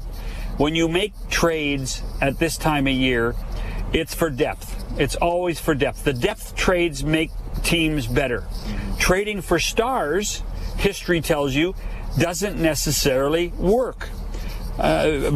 when 0.57 0.77
you 0.77 0.87
make 0.87 1.13
trades 1.29 2.03
at 2.21 2.39
this 2.39 2.57
time 2.57 2.87
of 2.87 2.93
year, 2.93 3.35
it's 3.93 4.15
for 4.15 4.31
depth. 4.31 5.01
It's 5.01 5.17
always 5.17 5.59
for 5.59 5.75
depth. 5.75 6.05
The 6.05 6.13
depth 6.13 6.55
trades 6.55 7.03
make 7.03 7.31
teams 7.65 8.07
better. 8.07 8.45
Trading 8.99 9.41
for 9.41 9.59
stars, 9.59 10.43
history 10.77 11.21
tells 11.21 11.55
you, 11.55 11.75
doesn't 12.19 12.61
necessarily 12.61 13.49
work. 13.49 14.09
Uh, 14.79 15.31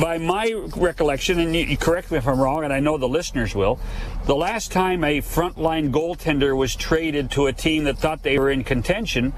by 0.00 0.18
my 0.18 0.52
recollection, 0.76 1.38
and 1.38 1.54
you, 1.54 1.76
correct 1.76 2.10
me 2.10 2.18
if 2.18 2.26
I'm 2.26 2.40
wrong, 2.40 2.64
and 2.64 2.72
I 2.72 2.80
know 2.80 2.98
the 2.98 3.08
listeners 3.08 3.54
will, 3.54 3.78
the 4.26 4.34
last 4.34 4.72
time 4.72 5.04
a 5.04 5.20
frontline 5.20 5.92
goaltender 5.92 6.56
was 6.56 6.74
traded 6.74 7.30
to 7.32 7.46
a 7.46 7.52
team 7.52 7.84
that 7.84 7.98
thought 7.98 8.22
they 8.22 8.38
were 8.38 8.50
in 8.50 8.64
contention 8.64 9.32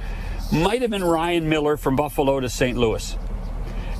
might 0.51 0.83
have 0.83 0.91
been 0.91 1.05
Ryan 1.05 1.49
Miller 1.49 1.77
from 1.77 1.97
Buffalo 1.97 2.41
to 2.41 2.49
St. 2.49 2.77
Louis. 2.79 3.17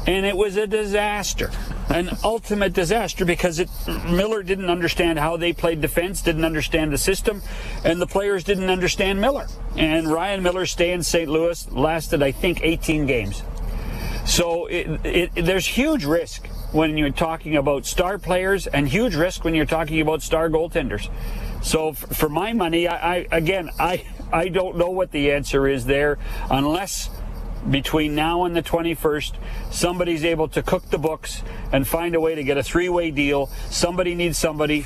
And 0.07 0.27
it 0.27 0.37
was 0.37 0.57
a 0.57 0.67
disaster, 0.67 1.51
an 1.89 2.11
ultimate 2.23 2.75
disaster 2.75 3.25
because 3.25 3.59
it, 3.59 3.71
Miller 4.07 4.43
didn't 4.43 4.69
understand 4.69 5.19
how 5.19 5.39
they 5.39 5.55
played 5.55 5.81
defense, 5.81 6.21
didn't 6.21 6.45
understand 6.45 6.93
the 6.93 6.99
system, 6.99 7.41
and 7.85 8.01
the 8.01 8.07
players 8.07 8.45
didn't 8.45 8.69
understand 8.69 9.21
Miller. 9.21 9.47
And 9.77 10.11
Ryan 10.11 10.43
Miller 10.43 10.67
stay 10.67 10.93
in 10.93 11.03
St. 11.03 11.29
Louis 11.29 11.71
lasted, 11.71 12.23
I 12.23 12.33
think, 12.33 12.63
18 12.63 13.07
games. 13.07 13.43
So 14.27 14.67
it, 14.67 15.05
it, 15.05 15.31
there's 15.35 15.67
huge 15.67 16.05
risk 16.05 16.47
when 16.73 16.97
you're 16.97 17.11
talking 17.11 17.57
about 17.57 17.87
star 17.87 18.19
players 18.19 18.67
and 18.67 18.89
huge 18.89 19.15
risk 19.15 19.45
when 19.45 19.55
you're 19.55 19.67
talking 19.67 20.01
about 20.01 20.23
star 20.23 20.49
goaltenders. 20.49 21.11
So 21.63 21.91
f- 21.91 22.17
for 22.17 22.29
my 22.29 22.53
money, 22.53 22.89
I, 22.89 23.17
I 23.17 23.27
again, 23.31 23.71
I 23.79 24.05
I 24.33 24.49
don't 24.49 24.77
know 24.77 24.91
what 24.91 25.13
the 25.13 25.33
answer 25.33 25.69
is 25.69 25.85
there 25.85 26.19
unless 26.51 27.11
between 27.71 28.15
now 28.15 28.45
and 28.45 28.55
the 28.55 28.63
21st, 28.63 29.35
somebody's 29.71 30.25
able 30.25 30.49
to 30.49 30.63
cook 30.63 30.91
the 30.91 30.99
books 30.99 31.43
and 31.73 31.87
find 31.87 32.15
a 32.15 32.21
way 32.21 32.35
to 32.35 32.45
get 32.45 32.59
a 32.59 32.63
three 32.63 32.89
way 32.89 33.11
deal. 33.11 33.47
Somebody 33.71 34.15
needs 34.15 34.39
somebody. 34.39 34.83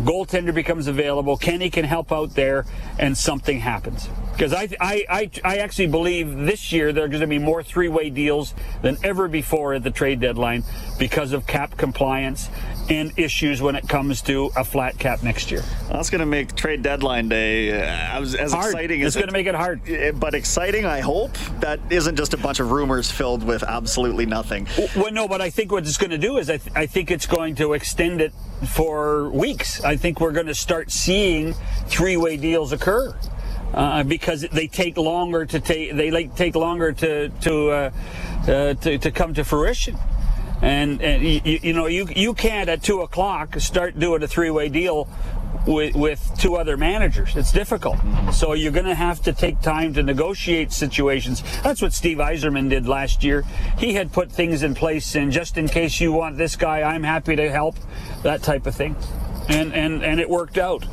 Goaltender 0.00 0.54
becomes 0.54 0.86
available. 0.86 1.36
Kenny 1.36 1.70
can 1.70 1.84
help 1.84 2.12
out 2.12 2.34
there, 2.34 2.64
and 2.98 3.16
something 3.16 3.60
happens. 3.60 4.08
Because 4.32 4.52
I, 4.52 4.68
I, 4.80 5.04
I, 5.08 5.30
I, 5.44 5.56
actually 5.58 5.88
believe 5.88 6.34
this 6.36 6.72
year 6.72 6.92
there 6.92 7.04
are 7.04 7.08
going 7.08 7.20
to 7.20 7.26
be 7.26 7.38
more 7.38 7.62
three 7.62 7.88
way 7.88 8.10
deals 8.10 8.54
than 8.80 8.96
ever 9.04 9.28
before 9.28 9.74
at 9.74 9.84
the 9.84 9.90
trade 9.90 10.20
deadline 10.20 10.64
because 10.98 11.32
of 11.32 11.46
cap 11.46 11.76
compliance 11.76 12.48
and 12.88 13.16
issues 13.18 13.60
when 13.62 13.76
it 13.76 13.88
comes 13.88 14.22
to 14.22 14.50
a 14.56 14.64
flat 14.64 14.98
cap 14.98 15.22
next 15.22 15.50
year. 15.50 15.62
That's 15.90 16.10
going 16.10 16.20
to 16.20 16.26
make 16.26 16.54
trade 16.56 16.82
deadline 16.82 17.28
day 17.28 17.72
uh, 17.72 18.20
as, 18.20 18.34
as 18.34 18.52
exciting 18.52 19.02
as 19.02 19.08
it's 19.08 19.16
going 19.16 19.28
to 19.28 19.32
make 19.32 19.46
it 19.46 19.54
hard. 19.54 19.82
But 20.18 20.34
exciting, 20.34 20.86
I 20.86 21.00
hope. 21.00 21.32
That 21.60 21.80
isn't 21.90 22.16
just 22.16 22.34
a 22.34 22.38
bunch 22.38 22.58
of 22.58 22.70
rumors 22.70 23.10
filled 23.10 23.42
with 23.44 23.62
absolutely 23.62 24.26
nothing. 24.26 24.66
Well, 24.96 25.12
no, 25.12 25.28
but 25.28 25.40
I 25.40 25.50
think 25.50 25.70
what 25.70 25.86
it's 25.86 25.98
going 25.98 26.10
to 26.10 26.18
do 26.18 26.38
is 26.38 26.50
I, 26.50 26.56
th- 26.56 26.74
I 26.74 26.86
think 26.86 27.10
it's 27.10 27.26
going 27.26 27.54
to 27.56 27.74
extend 27.74 28.20
it 28.20 28.32
for 28.74 29.30
weeks. 29.30 29.82
I 29.84 29.96
think 29.96 30.20
we're 30.20 30.32
going 30.32 30.46
to 30.46 30.54
start 30.54 30.90
seeing 30.90 31.54
three 31.86 32.16
way 32.16 32.36
deals 32.36 32.72
occur. 32.72 33.16
Uh, 33.74 34.02
because 34.02 34.42
they 34.52 34.66
take 34.66 34.98
longer 34.98 35.46
to 35.46 35.58
take 35.58 35.96
they 35.96 36.10
like 36.10 36.36
take 36.36 36.54
longer 36.54 36.92
to 36.92 37.30
to, 37.40 37.70
uh, 37.70 37.90
uh, 38.46 38.74
to 38.74 38.98
to 38.98 39.10
come 39.10 39.32
to 39.32 39.44
fruition. 39.44 39.96
And, 40.60 41.02
and 41.02 41.24
you, 41.24 41.58
you 41.62 41.72
know, 41.72 41.86
you 41.86 42.06
you 42.14 42.34
can't 42.34 42.68
at 42.68 42.82
two 42.82 43.00
o'clock 43.00 43.58
start 43.60 43.98
doing 43.98 44.22
a 44.22 44.28
three-way 44.28 44.68
deal 44.68 45.08
with, 45.66 45.96
with 45.96 46.30
two 46.38 46.56
other 46.56 46.76
managers. 46.76 47.34
It's 47.34 47.50
difficult. 47.50 47.96
So 48.32 48.52
you're 48.52 48.72
going 48.72 48.86
to 48.86 48.94
have 48.94 49.22
to 49.22 49.32
take 49.32 49.60
time 49.60 49.94
to 49.94 50.02
negotiate 50.02 50.72
situations. 50.72 51.42
That's 51.62 51.82
what 51.82 51.92
Steve 51.92 52.18
Yzerman 52.18 52.70
did 52.70 52.86
last 52.86 53.24
year. 53.24 53.42
He 53.78 53.94
had 53.94 54.12
put 54.12 54.30
things 54.30 54.62
in 54.62 54.74
place, 54.74 55.14
and 55.14 55.32
just 55.32 55.56
in 55.58 55.68
case 55.68 56.00
you 56.00 56.12
want 56.12 56.36
this 56.36 56.56
guy, 56.56 56.82
I'm 56.82 57.02
happy 57.02 57.36
to 57.36 57.50
help. 57.50 57.76
That 58.22 58.42
type 58.42 58.66
of 58.66 58.74
thing, 58.74 58.96
and 59.48 59.72
and 59.72 60.04
and 60.04 60.20
it 60.20 60.28
worked 60.28 60.58
out. 60.58 60.84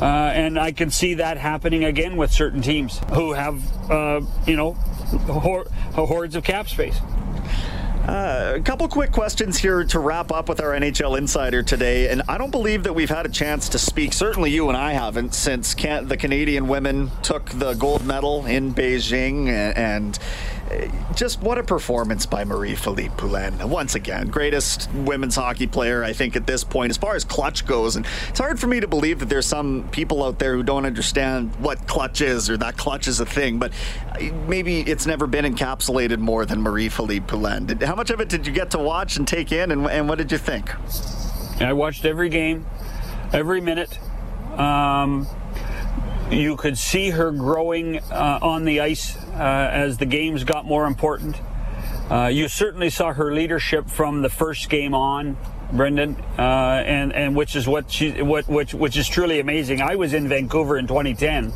Uh, 0.00 0.04
and 0.04 0.58
I 0.58 0.72
can 0.72 0.90
see 0.90 1.14
that 1.14 1.36
happening 1.36 1.84
again 1.84 2.16
with 2.16 2.32
certain 2.32 2.62
teams 2.62 3.00
who 3.12 3.32
have, 3.32 3.90
uh, 3.90 4.20
you 4.46 4.56
know, 4.56 4.72
hordes 4.72 6.34
of 6.34 6.44
cap 6.44 6.68
space. 6.68 6.98
Uh, 8.06 8.52
a 8.56 8.60
couple 8.60 8.86
quick 8.86 9.12
questions 9.12 9.56
here 9.56 9.82
to 9.82 9.98
wrap 9.98 10.30
up 10.30 10.46
with 10.46 10.60
our 10.60 10.72
NHL 10.72 11.16
insider 11.16 11.62
today. 11.62 12.10
And 12.10 12.20
I 12.28 12.36
don't 12.36 12.50
believe 12.50 12.82
that 12.82 12.92
we've 12.94 13.08
had 13.08 13.24
a 13.24 13.30
chance 13.30 13.70
to 13.70 13.78
speak, 13.78 14.12
certainly 14.12 14.50
you 14.50 14.68
and 14.68 14.76
I 14.76 14.92
haven't, 14.92 15.32
since 15.34 15.72
can- 15.72 16.08
the 16.08 16.18
Canadian 16.18 16.68
women 16.68 17.10
took 17.22 17.46
the 17.46 17.72
gold 17.72 18.04
medal 18.04 18.44
in 18.44 18.74
Beijing. 18.74 19.48
And, 19.48 19.76
and 19.78 20.18
just 21.14 21.40
what 21.40 21.58
a 21.58 21.62
performance 21.62 22.26
by 22.26 22.44
Marie-Philip 22.44 23.16
Poulin. 23.16 23.68
Once 23.68 23.94
again, 23.94 24.28
greatest 24.28 24.90
women's 24.92 25.36
hockey 25.36 25.66
player, 25.66 26.02
I 26.02 26.12
think, 26.12 26.36
at 26.36 26.46
this 26.46 26.64
point, 26.64 26.90
as 26.90 26.96
far 26.96 27.14
as 27.14 27.24
clutch 27.24 27.66
goes. 27.66 27.96
And 27.96 28.06
it's 28.28 28.38
hard 28.38 28.58
for 28.58 28.66
me 28.66 28.80
to 28.80 28.88
believe 28.88 29.18
that 29.20 29.28
there's 29.28 29.46
some 29.46 29.88
people 29.90 30.24
out 30.24 30.38
there 30.38 30.54
who 30.54 30.62
don't 30.62 30.86
understand 30.86 31.54
what 31.56 31.86
clutch 31.86 32.20
is 32.20 32.50
or 32.50 32.56
that 32.58 32.76
clutch 32.76 33.08
is 33.08 33.20
a 33.20 33.26
thing, 33.26 33.58
but 33.58 33.72
maybe 34.46 34.80
it's 34.80 35.06
never 35.06 35.26
been 35.26 35.44
encapsulated 35.44 36.18
more 36.18 36.46
than 36.46 36.60
Marie-Philip 36.60 37.26
Poulin. 37.26 37.68
How 37.80 37.94
much 37.94 38.10
of 38.10 38.20
it 38.20 38.28
did 38.28 38.46
you 38.46 38.52
get 38.52 38.70
to 38.72 38.78
watch 38.78 39.16
and 39.16 39.26
take 39.26 39.52
in, 39.52 39.70
and, 39.70 39.86
and 39.86 40.08
what 40.08 40.18
did 40.18 40.32
you 40.32 40.38
think? 40.38 40.70
I 41.60 41.72
watched 41.72 42.04
every 42.04 42.28
game, 42.28 42.66
every 43.32 43.60
minute. 43.60 43.98
Um, 44.58 45.26
you 46.30 46.56
could 46.56 46.78
see 46.78 47.10
her 47.10 47.30
growing 47.30 47.98
uh, 47.98 48.38
on 48.40 48.64
the 48.64 48.80
ice 48.80 49.16
uh, 49.16 49.68
as 49.72 49.98
the 49.98 50.06
games 50.06 50.44
got 50.44 50.64
more 50.64 50.86
important. 50.86 51.36
Uh, 52.10 52.26
you 52.26 52.48
certainly 52.48 52.90
saw 52.90 53.12
her 53.12 53.32
leadership 53.32 53.88
from 53.88 54.22
the 54.22 54.28
first 54.28 54.68
game 54.68 54.94
on, 54.94 55.36
Brendan, 55.72 56.16
uh, 56.38 56.82
and 56.86 57.12
and 57.12 57.34
which 57.34 57.56
is 57.56 57.66
what 57.66 57.90
she 57.90 58.22
what 58.22 58.46
which 58.48 58.74
which 58.74 58.96
is 58.96 59.08
truly 59.08 59.40
amazing. 59.40 59.80
I 59.80 59.96
was 59.96 60.12
in 60.12 60.28
Vancouver 60.28 60.76
in 60.76 60.86
2010 60.86 61.50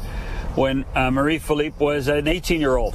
when 0.55 0.85
uh, 0.95 1.11
Marie-Philip 1.11 1.79
was 1.79 2.09
an 2.09 2.27
18 2.27 2.61
year 2.61 2.77
old 2.77 2.95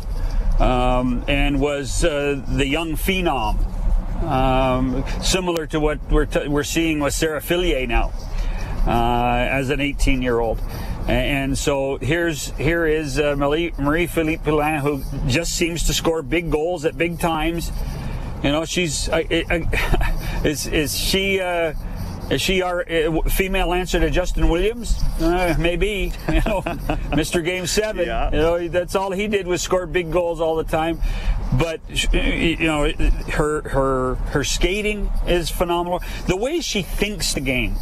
um, 0.59 1.23
and 1.27 1.61
was 1.61 2.03
uh, 2.03 2.41
the 2.47 2.67
young 2.67 2.93
phenom, 2.93 3.57
um, 4.23 5.03
similar 5.21 5.67
to 5.67 5.79
what 5.79 5.99
we're 6.11 6.25
t- 6.25 6.47
we're 6.47 6.63
seeing 6.63 6.99
with 6.99 7.13
Sarah 7.13 7.41
Fillier 7.41 7.87
now 7.87 8.11
as 8.85 9.69
an 9.69 9.79
18 9.79 10.21
year 10.21 10.39
old. 10.39 10.59
And 11.07 11.57
so 11.57 11.97
here's 11.97 12.51
here 12.51 12.85
is 12.85 13.19
uh, 13.19 13.35
Marie, 13.35 13.73
Marie-Philip 13.77 14.43
Poulin, 14.43 14.79
who 14.79 15.03
just 15.27 15.55
seems 15.55 15.83
to 15.87 15.93
score 15.93 16.21
big 16.21 16.49
goals 16.49 16.85
at 16.85 16.97
big 16.97 17.19
times. 17.19 17.71
You 18.43 18.51
know, 18.51 18.65
she's 18.65 19.09
uh, 19.09 19.23
is 20.43 20.67
is 20.67 20.97
she 20.97 21.41
uh, 21.41 21.73
is 22.29 22.41
she 22.41 22.61
our 22.61 22.89
uh, 22.89 23.21
female 23.23 23.73
answer 23.73 23.99
to 23.99 24.09
Justin 24.09 24.47
Williams? 24.47 25.01
Uh, 25.19 25.55
maybe. 25.59 26.11
You 26.33 26.41
know, 26.45 26.61
Mr. 27.11 27.43
Game 27.43 27.67
Seven. 27.67 28.07
Yeah. 28.07 28.31
You 28.31 28.37
know, 28.37 28.67
that's 28.67 28.95
all 28.95 29.11
he 29.11 29.27
did 29.27 29.45
was 29.45 29.61
score 29.61 29.85
big 29.85 30.11
goals 30.11 30.41
all 30.41 30.55
the 30.55 30.63
time. 30.63 30.99
But 31.59 31.81
you 32.13 32.65
know, 32.65 32.91
her 33.33 33.61
her 33.69 34.15
her 34.15 34.43
skating 34.43 35.11
is 35.27 35.51
phenomenal. 35.51 36.01
The 36.27 36.37
way 36.37 36.61
she 36.61 36.81
thinks 36.81 37.33
the 37.33 37.41
game 37.41 37.75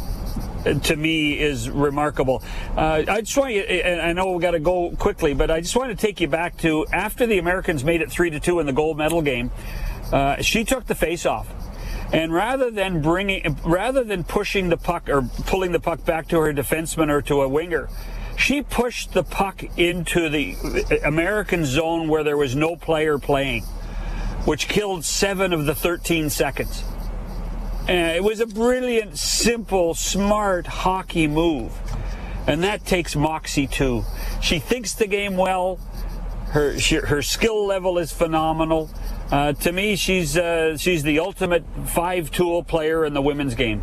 to 0.64 0.96
me 0.96 1.38
is 1.38 1.68
remarkable. 1.68 2.42
Uh, 2.76 3.04
I 3.08 3.20
just 3.20 3.36
want 3.36 3.52
you, 3.52 3.60
and 3.62 4.00
I 4.00 4.12
know 4.12 4.32
we've 4.32 4.40
got 4.40 4.52
to 4.52 4.60
go 4.60 4.90
quickly, 4.98 5.34
but 5.34 5.50
I 5.50 5.60
just 5.60 5.76
want 5.76 5.90
to 5.90 5.96
take 5.96 6.20
you 6.20 6.28
back 6.28 6.56
to 6.58 6.86
after 6.92 7.26
the 7.26 7.38
Americans 7.38 7.84
made 7.84 8.02
it 8.02 8.10
three 8.10 8.30
to 8.30 8.40
two 8.40 8.60
in 8.60 8.66
the 8.66 8.72
gold 8.72 8.96
medal 8.96 9.22
game. 9.22 9.50
Uh, 10.12 10.40
she 10.42 10.64
took 10.64 10.86
the 10.86 10.94
face 10.94 11.26
off. 11.26 11.48
And 12.12 12.30
rather 12.30 12.70
than 12.70 13.00
bringing, 13.00 13.58
rather 13.64 14.04
than 14.04 14.22
pushing 14.22 14.68
the 14.68 14.76
puck 14.76 15.08
or 15.08 15.22
pulling 15.46 15.72
the 15.72 15.80
puck 15.80 16.04
back 16.04 16.28
to 16.28 16.40
her 16.40 16.52
defenseman 16.52 17.08
or 17.08 17.22
to 17.22 17.40
a 17.40 17.48
winger, 17.48 17.88
she 18.36 18.62
pushed 18.62 19.14
the 19.14 19.24
puck 19.24 19.64
into 19.78 20.28
the 20.28 21.00
American 21.04 21.64
zone 21.64 22.08
where 22.08 22.22
there 22.22 22.36
was 22.36 22.54
no 22.54 22.76
player 22.76 23.18
playing, 23.18 23.62
which 24.44 24.68
killed 24.68 25.06
seven 25.06 25.54
of 25.54 25.64
the 25.64 25.74
13 25.74 26.28
seconds. 26.28 26.84
Uh, 27.88 27.92
it 27.92 28.22
was 28.22 28.38
a 28.40 28.46
brilliant, 28.46 29.18
simple, 29.18 29.94
smart 29.94 30.66
hockey 30.66 31.26
move. 31.26 31.72
And 32.46 32.62
that 32.62 32.84
takes 32.84 33.16
moxie 33.16 33.66
too. 33.66 34.04
She 34.40 34.58
thinks 34.58 34.94
the 34.94 35.06
game 35.06 35.36
well. 35.36 35.76
Her 36.50 36.78
she, 36.78 36.96
her 36.96 37.22
skill 37.22 37.66
level 37.66 37.98
is 37.98 38.12
phenomenal. 38.12 38.90
Uh, 39.30 39.52
to 39.54 39.72
me, 39.72 39.96
she's 39.96 40.36
uh, 40.36 40.76
she's 40.76 41.02
the 41.02 41.18
ultimate 41.18 41.64
five-tool 41.86 42.64
player 42.64 43.04
in 43.04 43.14
the 43.14 43.22
women's 43.22 43.54
game 43.54 43.82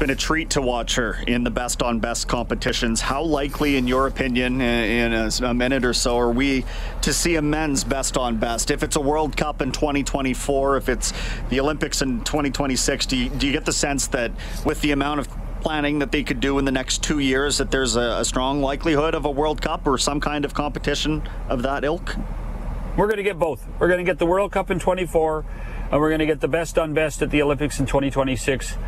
been 0.00 0.10
a 0.10 0.16
treat 0.16 0.48
to 0.48 0.62
watch 0.62 0.94
her 0.94 1.22
in 1.26 1.44
the 1.44 1.50
best 1.50 1.82
on 1.82 2.00
best 2.00 2.26
competitions. 2.26 3.02
How 3.02 3.22
likely, 3.22 3.76
in 3.76 3.86
your 3.86 4.06
opinion, 4.06 4.62
in 4.62 5.12
a, 5.12 5.52
minute 5.52 5.84
or 5.84 5.92
so, 5.92 6.18
are 6.18 6.32
we 6.32 6.64
to 7.02 7.12
see 7.12 7.36
a 7.36 7.42
men's 7.42 7.84
best 7.84 8.16
on 8.16 8.38
best? 8.38 8.70
If 8.70 8.82
it's 8.82 8.96
a 8.96 9.00
World 9.00 9.36
Cup 9.36 9.60
in 9.60 9.72
2024, 9.72 10.78
if 10.78 10.88
it's 10.88 11.12
the 11.50 11.60
Olympics 11.60 12.00
in 12.00 12.20
2026, 12.24 13.06
do 13.06 13.16
you, 13.16 13.28
do 13.28 13.46
you 13.46 13.52
get 13.52 13.66
the 13.66 13.74
sense 13.74 14.06
that 14.08 14.32
with 14.64 14.80
the 14.80 14.92
amount 14.92 15.20
of 15.20 15.28
planning 15.60 15.98
that 15.98 16.10
they 16.12 16.22
could 16.22 16.40
do 16.40 16.58
in 16.58 16.64
the 16.64 16.72
next 16.72 17.02
two 17.02 17.18
years, 17.18 17.58
that 17.58 17.70
there's 17.70 17.96
a, 17.96 18.20
a 18.20 18.24
strong 18.24 18.62
likelihood 18.62 19.14
of 19.14 19.26
a 19.26 19.30
World 19.30 19.60
Cup 19.60 19.86
or 19.86 19.98
some 19.98 20.18
kind 20.18 20.46
of 20.46 20.54
competition 20.54 21.22
of 21.50 21.60
that 21.62 21.84
ilk? 21.84 22.16
We're 22.96 23.06
going 23.06 23.18
to 23.18 23.22
get 23.22 23.38
both. 23.38 23.66
We're 23.78 23.88
going 23.88 24.04
to 24.04 24.10
get 24.10 24.18
the 24.18 24.26
World 24.26 24.50
Cup 24.50 24.70
in 24.70 24.78
24, 24.78 25.44
and 25.92 26.00
we're 26.00 26.08
going 26.08 26.20
to 26.20 26.26
get 26.26 26.40
the 26.40 26.48
best 26.48 26.78
on 26.78 26.94
best 26.94 27.20
at 27.20 27.30
the 27.30 27.42
Olympics 27.42 27.78
in 27.78 27.84
2026 27.84 28.78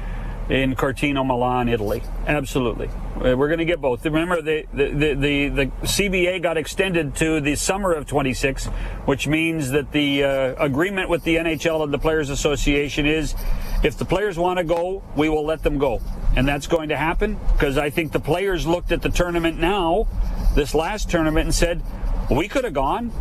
in 0.48 0.74
Cortina, 0.74 1.22
Milan, 1.24 1.68
Italy. 1.68 2.02
Absolutely. 2.26 2.88
Uh, 3.16 3.37
we're 3.37 3.48
going 3.48 3.59
to 3.59 3.64
get 3.64 3.81
both. 3.81 4.05
Remember, 4.05 4.42
the, 4.42 4.66
the, 4.72 5.14
the, 5.14 5.48
the, 5.48 5.66
CBA 5.87 6.42
got 6.42 6.57
extended 6.57 7.14
to 7.16 7.40
the 7.40 7.55
summer 7.55 7.92
of 7.92 8.07
26, 8.07 8.66
which 9.07 9.28
means 9.28 9.70
that 9.70 9.92
the 9.92 10.24
uh, 10.24 10.55
agreement 10.59 11.09
with 11.09 11.22
the 11.24 11.37
NHL 11.37 11.85
and 11.85 11.92
the 11.92 11.98
Players 11.98 12.31
Association 12.31 13.07
is 13.07 13.35
if 13.83 13.96
the 13.96 14.05
players 14.05 14.38
want 14.38 14.59
to 14.59 14.64
go, 14.64 15.02
we 15.16 15.28
will 15.28 15.44
let 15.44 15.62
them 15.62 15.78
go. 15.78 16.00
And 16.37 16.46
that's 16.46 16.66
going 16.66 16.88
to 16.88 16.96
happen 16.96 17.38
because 17.52 17.78
I 17.78 17.90
think 17.90 18.12
the 18.12 18.20
players 18.20 18.66
looked 18.66 18.92
at 18.92 19.02
the 19.02 19.11
tournament 19.11 19.59
now, 19.59 20.07
this 20.55 20.74
last 20.74 21.11
tournament, 21.11 21.46
and 21.46 21.55
said, 21.55 21.83
we 22.31 22.48
could 22.48 22.64
have 22.64 22.74
gone. 22.74 23.12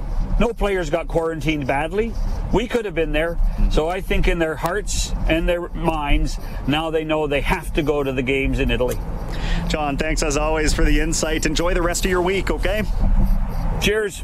No 0.41 0.55
players 0.55 0.89
got 0.89 1.07
quarantined 1.07 1.67
badly. 1.67 2.11
We 2.51 2.67
could 2.67 2.85
have 2.85 2.95
been 2.95 3.11
there. 3.11 3.35
Mm-hmm. 3.35 3.69
So 3.69 3.89
I 3.89 4.01
think 4.01 4.27
in 4.27 4.39
their 4.39 4.55
hearts 4.55 5.11
and 5.29 5.47
their 5.47 5.69
minds, 5.69 6.39
now 6.65 6.89
they 6.89 7.03
know 7.03 7.27
they 7.27 7.41
have 7.41 7.71
to 7.73 7.83
go 7.83 8.01
to 8.01 8.11
the 8.11 8.23
games 8.23 8.57
in 8.57 8.71
Italy. 8.71 8.97
John, 9.67 9.97
thanks 9.97 10.23
as 10.23 10.37
always 10.37 10.73
for 10.73 10.83
the 10.83 10.99
insight. 10.99 11.45
Enjoy 11.45 11.75
the 11.75 11.83
rest 11.83 12.05
of 12.05 12.09
your 12.09 12.23
week, 12.23 12.49
okay? 12.49 12.81
Cheers. 13.81 14.23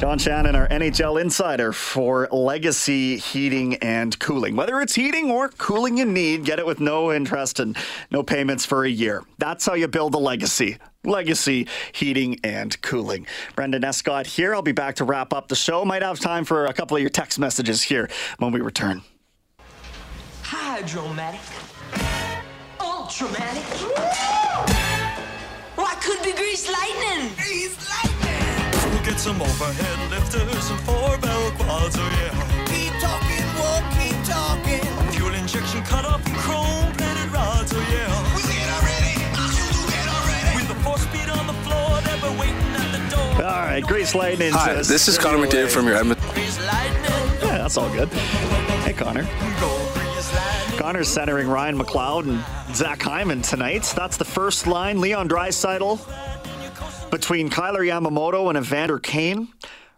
John 0.00 0.18
Shannon, 0.18 0.56
our 0.56 0.66
NHL 0.66 1.20
insider 1.20 1.70
for 1.70 2.26
Legacy 2.32 3.18
Heating 3.18 3.76
and 3.76 4.18
Cooling. 4.18 4.56
Whether 4.56 4.80
it's 4.80 4.96
heating 4.96 5.30
or 5.30 5.50
cooling 5.50 5.96
you 5.96 6.04
need, 6.04 6.44
get 6.44 6.58
it 6.58 6.66
with 6.66 6.80
no 6.80 7.12
interest 7.12 7.60
and 7.60 7.76
no 8.10 8.24
payments 8.24 8.66
for 8.66 8.84
a 8.84 8.90
year. 8.90 9.22
That's 9.38 9.64
how 9.64 9.74
you 9.74 9.86
build 9.86 10.16
a 10.16 10.18
legacy. 10.18 10.78
Legacy 11.04 11.66
Heating 11.92 12.38
and 12.44 12.80
Cooling. 12.82 13.26
Brendan 13.54 13.84
Escott 13.84 14.26
here. 14.26 14.54
I'll 14.54 14.62
be 14.62 14.72
back 14.72 14.96
to 14.96 15.04
wrap 15.04 15.32
up 15.32 15.48
the 15.48 15.56
show. 15.56 15.84
Might 15.84 16.02
have 16.02 16.20
time 16.20 16.44
for 16.44 16.66
a 16.66 16.72
couple 16.72 16.96
of 16.96 17.00
your 17.00 17.10
text 17.10 17.38
messages 17.38 17.82
here 17.82 18.08
when 18.38 18.52
we 18.52 18.60
return. 18.60 19.02
Hydromatic. 20.42 21.40
Ultramatic. 22.78 23.64
Why 25.76 25.94
could 26.00 26.22
be 26.22 26.32
grease 26.32 26.70
lightning? 26.70 27.32
Grease 27.36 27.76
lightning. 27.88 28.92
We'll 28.92 29.04
get 29.04 29.18
some 29.18 29.40
overhead 29.40 30.10
lifters 30.10 30.70
and 30.70 30.80
four 30.80 31.18
bell 31.18 31.50
quads, 31.52 31.96
oh 31.98 32.10
yeah. 32.20 32.64
Keep 32.66 32.92
talking, 33.00 33.44
we'll 33.58 33.82
keep 33.98 34.16
talking. 34.24 35.12
Fuel 35.12 35.34
injection 35.34 35.82
cut 35.82 36.04
off 36.04 36.24
and 36.26 36.36
chrome 36.36 36.92
plated 36.92 37.32
rods, 37.32 37.72
oh 37.74 37.86
yeah. 37.90 38.13
All 43.44 43.50
right, 43.50 43.84
Grease 43.84 44.14
Lightning. 44.14 44.52
Hi, 44.52 44.72
this 44.76 45.06
is 45.06 45.18
Connor 45.18 45.36
McDavid 45.36 45.68
from 45.68 45.86
your 45.86 45.96
Edmonton. 45.96 46.26
Yeah, 46.34 47.58
that's 47.58 47.76
all 47.76 47.92
good. 47.92 48.08
Hey, 48.08 48.94
Connor. 48.94 49.28
Connor's 50.78 51.08
centering 51.08 51.48
Ryan 51.48 51.78
McLeod 51.78 52.26
and 52.26 52.74
Zach 52.74 53.02
Hyman 53.02 53.42
tonight. 53.42 53.92
That's 53.94 54.16
the 54.16 54.24
first 54.24 54.66
line. 54.66 54.98
Leon 54.98 55.28
Draisaitl 55.28 56.00
between 57.10 57.50
Kailer 57.50 57.82
Yamamoto 57.82 58.48
and 58.48 58.56
Evander 58.56 58.98
Kane. 58.98 59.48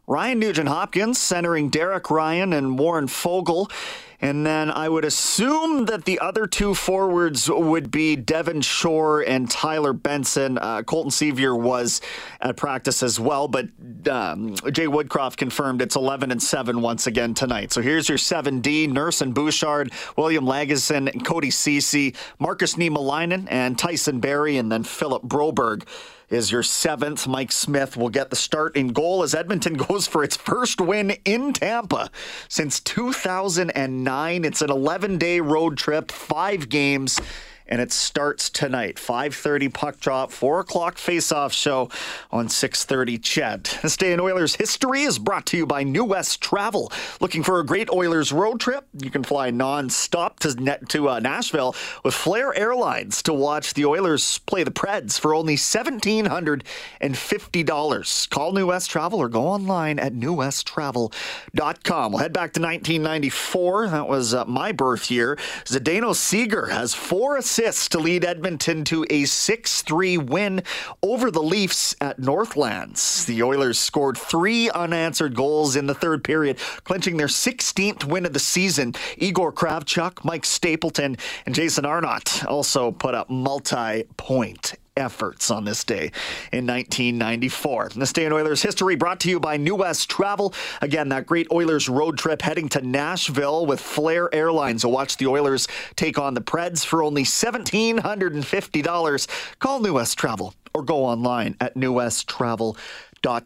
Ryan 0.08 0.40
Nugent 0.40 0.68
Hopkins 0.68 1.18
centering 1.20 1.68
Derek 1.68 2.10
Ryan 2.10 2.52
and 2.52 2.76
Warren 2.76 3.06
Foegele. 3.06 3.70
And 4.20 4.46
then 4.46 4.70
I 4.70 4.88
would 4.88 5.04
assume 5.04 5.86
that 5.86 6.04
the 6.04 6.18
other 6.20 6.46
two 6.46 6.74
forwards 6.74 7.50
would 7.50 7.90
be 7.90 8.16
Devin 8.16 8.62
Shore 8.62 9.20
and 9.20 9.50
Tyler 9.50 9.92
Benson. 9.92 10.58
Uh, 10.58 10.82
Colton 10.82 11.10
Sceviour 11.10 11.58
was 11.58 12.00
at 12.40 12.56
practice 12.56 13.02
as 13.02 13.20
well, 13.20 13.48
but 13.48 13.66
um, 14.10 14.54
Jay 14.72 14.86
Woodcroft 14.86 15.36
confirmed 15.36 15.82
it's 15.82 15.96
11 15.96 16.30
and 16.30 16.42
7 16.42 16.80
once 16.80 17.06
again 17.06 17.34
tonight. 17.34 17.72
So 17.72 17.82
here's 17.82 18.08
your 18.08 18.18
7D 18.18 18.90
Nurse 18.90 19.20
and 19.20 19.34
Bouchard, 19.34 19.92
William 20.16 20.44
Lagesson, 20.44 21.24
Cody 21.24 21.50
Ceci, 21.50 22.14
Marcus 22.38 22.74
Niemelainen, 22.76 23.46
and 23.50 23.78
Tyson 23.78 24.20
Barrie, 24.20 24.56
and 24.56 24.72
then 24.72 24.82
Philip 24.82 25.22
Broberg 25.24 25.86
is 26.28 26.50
your 26.50 26.62
seventh. 26.62 27.26
Mike 27.26 27.52
Smith 27.52 27.96
will 27.96 28.08
get 28.08 28.30
the 28.30 28.36
start 28.36 28.76
in 28.76 28.88
goal 28.88 29.22
as 29.22 29.34
Edmonton 29.34 29.74
goes 29.88 30.06
for 30.06 30.24
its 30.24 30.36
first 30.36 30.80
win 30.80 31.12
in 31.24 31.52
Tampa 31.52 32.10
since 32.48 32.80
2009. 32.80 34.44
It's 34.44 34.62
an 34.62 34.70
11 34.70 35.18
day 35.18 35.40
road 35.40 35.76
trip, 35.76 36.10
five 36.10 36.68
games 36.68 37.20
and 37.68 37.80
it 37.80 37.92
starts 37.92 38.50
tonight 38.50 38.96
5.30 38.96 39.72
puck 39.72 39.98
drop 39.98 40.30
4 40.30 40.60
o'clock 40.60 40.98
face-off 40.98 41.52
show 41.52 41.90
on 42.30 42.46
6.30 42.48 43.18
ched 43.20 43.82
this 43.82 43.96
day 43.96 44.12
in 44.12 44.20
oilers 44.20 44.54
history 44.56 45.02
is 45.02 45.18
brought 45.18 45.46
to 45.46 45.56
you 45.56 45.66
by 45.66 45.82
new 45.82 46.04
west 46.04 46.40
travel. 46.40 46.92
Looking 47.20 47.42
for 47.42 47.58
a 47.60 47.66
great 47.66 47.90
oilers 47.90 48.32
road 48.32 48.60
trip? 48.60 48.86
You 48.98 49.10
can 49.10 49.24
fly 49.24 49.50
non-stop 49.50 50.38
to, 50.40 50.54
net, 50.54 50.88
to 50.90 51.08
uh, 51.08 51.18
nashville 51.20 51.74
with 52.04 52.12
flair 52.14 52.54
airlines 52.54 53.22
to 53.24 53.32
watch 53.32 53.74
the 53.74 53.84
oilers 53.84 54.38
play 54.38 54.62
the 54.62 54.70
preds 54.70 55.18
for 55.18 55.34
only 55.34 55.56
$1750 55.56 58.30
call 58.30 58.52
new 58.52 58.68
west 58.68 58.90
travel 58.90 59.18
or 59.18 59.28
go 59.28 59.46
online 59.46 59.98
at 59.98 60.14
newwesttravel.com 60.14 62.12
we'll 62.12 62.22
head 62.22 62.32
back 62.32 62.52
to 62.52 62.60
1994 62.60 63.88
that 63.88 64.08
was 64.08 64.32
uh, 64.34 64.44
my 64.44 64.70
birth 64.72 65.10
year. 65.10 65.36
Zdeno 65.64 66.14
Ciger 66.14 66.70
has 66.70 66.94
four 66.94 67.36
assists 67.36 67.55
assists 67.56 67.88
to 67.88 67.98
lead 67.98 68.22
Edmonton 68.22 68.84
to 68.84 69.06
a 69.08 69.24
6 69.24 69.80
3 69.80 70.18
win 70.18 70.62
over 71.02 71.30
the 71.30 71.42
Leafs 71.42 71.96
at 72.02 72.18
Northlands. 72.18 73.24
The 73.24 73.42
Oilers 73.42 73.78
scored 73.78 74.18
three 74.18 74.68
unanswered 74.68 75.34
goals 75.34 75.74
in 75.74 75.86
the 75.86 75.94
third 75.94 76.22
period, 76.22 76.58
clinching 76.84 77.16
their 77.16 77.28
16th 77.28 78.04
win 78.04 78.26
of 78.26 78.34
the 78.34 78.38
season. 78.38 78.94
Igor 79.16 79.54
Kravchuk, 79.54 80.22
Mike 80.22 80.44
Stapleton, 80.44 81.16
and 81.46 81.54
Jason 81.54 81.86
Arnott 81.86 82.44
also 82.44 82.90
put 82.90 83.14
up 83.14 83.30
multi 83.30 84.04
point 84.18 84.74
efforts 84.96 85.50
on 85.50 85.64
this 85.64 85.82
day 85.84 86.10
in 86.52 86.66
1994. 86.66 87.90
This 87.94 88.12
day 88.12 88.24
in 88.24 88.32
Oilers 88.32 88.62
history 88.62 88.96
brought 88.96 89.20
to 89.20 89.30
you 89.30 89.38
by 89.38 89.56
New 89.56 89.76
West 89.76 90.10
Travel. 90.10 90.52
Again, 90.80 91.10
that 91.10 91.26
great 91.26 91.46
Oilers 91.52 91.88
road 91.88 92.18
trip 92.18 92.42
heading 92.42 92.68
to 92.70 92.80
Nashville 92.80 93.66
with 93.66 93.80
Flair 93.80 94.34
Airlines. 94.34 94.84
will 94.84 94.92
watch 94.92 95.16
the 95.16 95.26
Oilers 95.26 95.68
take 95.96 96.18
on 96.18 96.34
the 96.34 96.40
Preds 96.40 96.84
for 96.84 97.02
only 97.02 97.24
$1,750. 97.24 99.58
Call 99.58 99.80
New 99.80 99.94
West 99.94 100.18
Travel 100.18 100.54
or 100.74 100.82
go 100.82 101.04
online 101.04 101.56
at 101.60 101.74
newwesttravel.com 101.74 102.76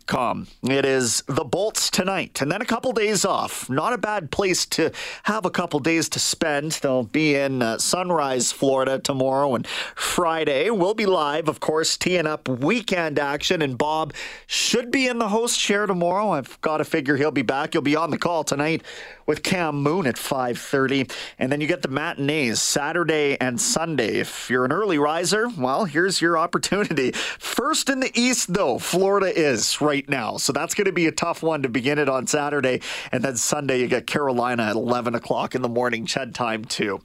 Com. 0.06 0.46
It 0.62 0.84
is 0.84 1.22
the 1.26 1.44
Bolts 1.44 1.90
tonight, 1.90 2.42
and 2.42 2.52
then 2.52 2.60
a 2.60 2.66
couple 2.66 2.92
days 2.92 3.24
off. 3.24 3.70
Not 3.70 3.94
a 3.94 3.98
bad 3.98 4.30
place 4.30 4.66
to 4.66 4.90
have 5.22 5.46
a 5.46 5.50
couple 5.50 5.80
days 5.80 6.10
to 6.10 6.18
spend. 6.18 6.72
They'll 6.72 7.04
be 7.04 7.34
in 7.34 7.62
uh, 7.62 7.78
Sunrise, 7.78 8.52
Florida 8.52 8.98
tomorrow 8.98 9.54
and 9.54 9.66
Friday. 9.66 10.68
We'll 10.68 10.92
be 10.92 11.06
live, 11.06 11.48
of 11.48 11.60
course, 11.60 11.96
teeing 11.96 12.26
up 12.26 12.46
weekend 12.46 13.18
action, 13.18 13.62
and 13.62 13.78
Bob 13.78 14.12
should 14.46 14.90
be 14.90 15.06
in 15.06 15.18
the 15.18 15.28
host 15.28 15.58
chair 15.58 15.86
tomorrow. 15.86 16.32
I've 16.32 16.60
got 16.60 16.78
to 16.78 16.84
figure 16.84 17.16
he'll 17.16 17.30
be 17.30 17.40
back. 17.40 17.72
He'll 17.72 17.80
be 17.80 17.96
on 17.96 18.10
the 18.10 18.18
call 18.18 18.44
tonight 18.44 18.82
with 19.30 19.44
Cam 19.44 19.80
Moon 19.80 20.08
at 20.08 20.16
5:30, 20.16 21.08
and 21.38 21.52
then 21.52 21.60
you 21.60 21.68
get 21.68 21.82
the 21.82 21.88
matinees 21.88 22.60
Saturday 22.60 23.36
and 23.40 23.60
Sunday. 23.60 24.18
If 24.18 24.50
you're 24.50 24.64
an 24.64 24.72
early 24.72 24.98
riser, 24.98 25.48
well, 25.56 25.84
here's 25.84 26.20
your 26.20 26.36
opportunity. 26.36 27.12
First 27.12 27.88
in 27.88 28.00
the 28.00 28.10
East, 28.20 28.52
though, 28.52 28.80
Florida 28.80 29.32
is 29.32 29.80
right 29.80 30.08
now. 30.08 30.36
So 30.36 30.52
that's 30.52 30.74
going 30.74 30.86
to 30.86 30.92
be 30.92 31.06
a 31.06 31.12
tough 31.12 31.44
one 31.44 31.62
to 31.62 31.68
begin 31.68 32.00
it 32.00 32.08
on 32.08 32.26
Saturday. 32.26 32.80
And 33.12 33.22
then 33.22 33.36
Sunday, 33.36 33.78
you 33.78 33.86
get 33.86 34.08
Carolina 34.08 34.64
at 34.64 34.74
11 34.74 35.14
o'clock 35.14 35.54
in 35.54 35.62
the 35.62 35.68
morning, 35.68 36.06
Ched 36.06 36.34
time, 36.34 36.64
too. 36.64 37.00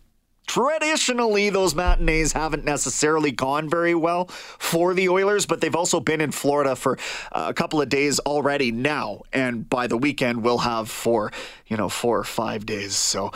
Traditionally, 0.48 1.50
those 1.50 1.74
matinees 1.74 2.34
haven't 2.34 2.66
necessarily 2.66 3.32
gone 3.32 3.70
very 3.70 3.96
well 3.96 4.26
for 4.26 4.94
the 4.94 5.10
Oilers, 5.10 5.46
but 5.46 5.60
they've 5.60 5.76
also 5.76 6.00
been 6.00 6.22
in 6.22 6.32
Florida 6.32 6.76
for 6.76 7.00
a 7.32 7.54
couple 7.54 7.82
of 7.82 7.90
days 7.90 8.20
already 8.20 8.72
now. 8.72 9.22
And 9.34 9.68
by 9.68 9.88
the 9.88 9.98
weekend, 9.98 10.44
we'll 10.44 10.60
have 10.60 10.90
for, 10.90 11.32
you 11.68 11.78
know, 11.78 11.90
four 11.90 12.20
or 12.20 12.24
five 12.24 12.66
days. 12.66 12.96
So 12.96 13.32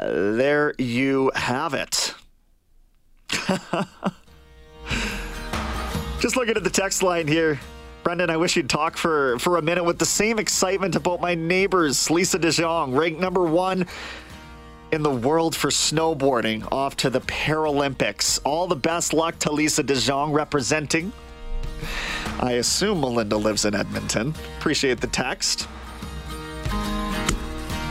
uh, 0.00 0.32
there 0.32 0.74
you 0.78 1.30
have 1.34 1.74
it. 1.74 2.14
Just 6.20 6.36
looking 6.36 6.56
at 6.56 6.64
the 6.64 6.70
text 6.70 7.02
line 7.02 7.28
here. 7.28 7.60
Brendan, 8.02 8.30
I 8.30 8.36
wish 8.38 8.56
you'd 8.56 8.70
talk 8.70 8.96
for, 8.96 9.38
for 9.38 9.58
a 9.58 9.62
minute 9.62 9.84
with 9.84 9.98
the 9.98 10.06
same 10.06 10.38
excitement 10.38 10.96
about 10.96 11.20
my 11.20 11.34
neighbors, 11.34 12.10
Lisa 12.10 12.38
DeJong, 12.38 12.98
ranked 12.98 13.20
number 13.20 13.44
one 13.44 13.86
in 14.92 15.02
the 15.02 15.10
world 15.10 15.54
for 15.54 15.68
snowboarding 15.68 16.66
off 16.72 16.96
to 16.96 17.10
the 17.10 17.20
Paralympics. 17.22 18.40
All 18.44 18.66
the 18.66 18.76
best 18.76 19.12
luck 19.12 19.38
to 19.40 19.52
Lisa 19.52 19.84
DeJong 19.84 20.32
representing. 20.32 21.12
I 22.40 22.52
assume 22.52 23.00
Melinda 23.00 23.36
lives 23.36 23.64
in 23.64 23.74
Edmonton. 23.74 24.34
Appreciate 24.58 25.00
the 25.00 25.06
text. 25.08 25.68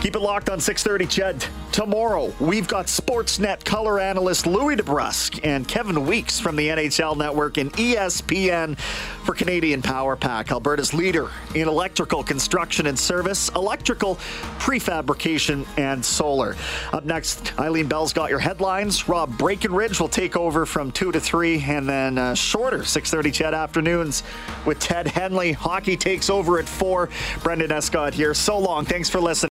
Keep 0.01 0.15
it 0.15 0.19
locked 0.19 0.49
on 0.49 0.59
6:30 0.59 1.07
Ched. 1.07 1.47
Tomorrow, 1.71 2.31
we've 2.39 2.67
got 2.67 2.85
Sportsnet 2.85 3.65
color 3.65 3.99
analyst 3.99 4.45
Louie 4.45 4.75
DeBrusk 4.75 5.39
and 5.43 5.67
Kevin 5.67 6.05
Weeks 6.05 6.39
from 6.39 6.55
the 6.55 6.69
NHL 6.69 7.15
Network 7.15 7.57
and 7.57 7.73
ESPN 7.73 8.77
for 9.25 9.33
Canadian 9.33 9.81
Power 9.81 10.15
Pack, 10.15 10.51
Alberta's 10.51 10.93
leader 10.93 11.29
in 11.55 11.67
electrical 11.67 12.23
construction 12.23 12.85
and 12.85 12.97
service, 12.97 13.49
electrical 13.55 14.15
prefabrication 14.59 15.67
and 15.79 16.05
solar. 16.05 16.55
Up 16.93 17.03
next, 17.03 17.57
Eileen 17.59 17.87
Bell's 17.87 18.13
got 18.13 18.29
your 18.29 18.39
headlines. 18.39 19.09
Rob 19.09 19.35
Breckenridge 19.35 19.99
will 19.99 20.09
take 20.09 20.37
over 20.37 20.67
from 20.67 20.91
2 20.91 21.11
to 21.11 21.19
3 21.19 21.63
and 21.67 21.89
then 21.89 22.17
uh, 22.19 22.35
shorter 22.35 22.79
6:30 22.79 23.33
Ched 23.33 23.53
afternoons 23.53 24.21
with 24.63 24.79
Ted 24.79 25.07
Henley. 25.07 25.53
Hockey 25.53 25.97
takes 25.97 26.29
over 26.29 26.59
at 26.59 26.69
4. 26.69 27.09
Brendan 27.41 27.71
Escott 27.71 28.13
here. 28.13 28.35
So 28.35 28.59
long. 28.59 28.85
Thanks 28.85 29.09
for 29.09 29.19
listening. 29.19 29.56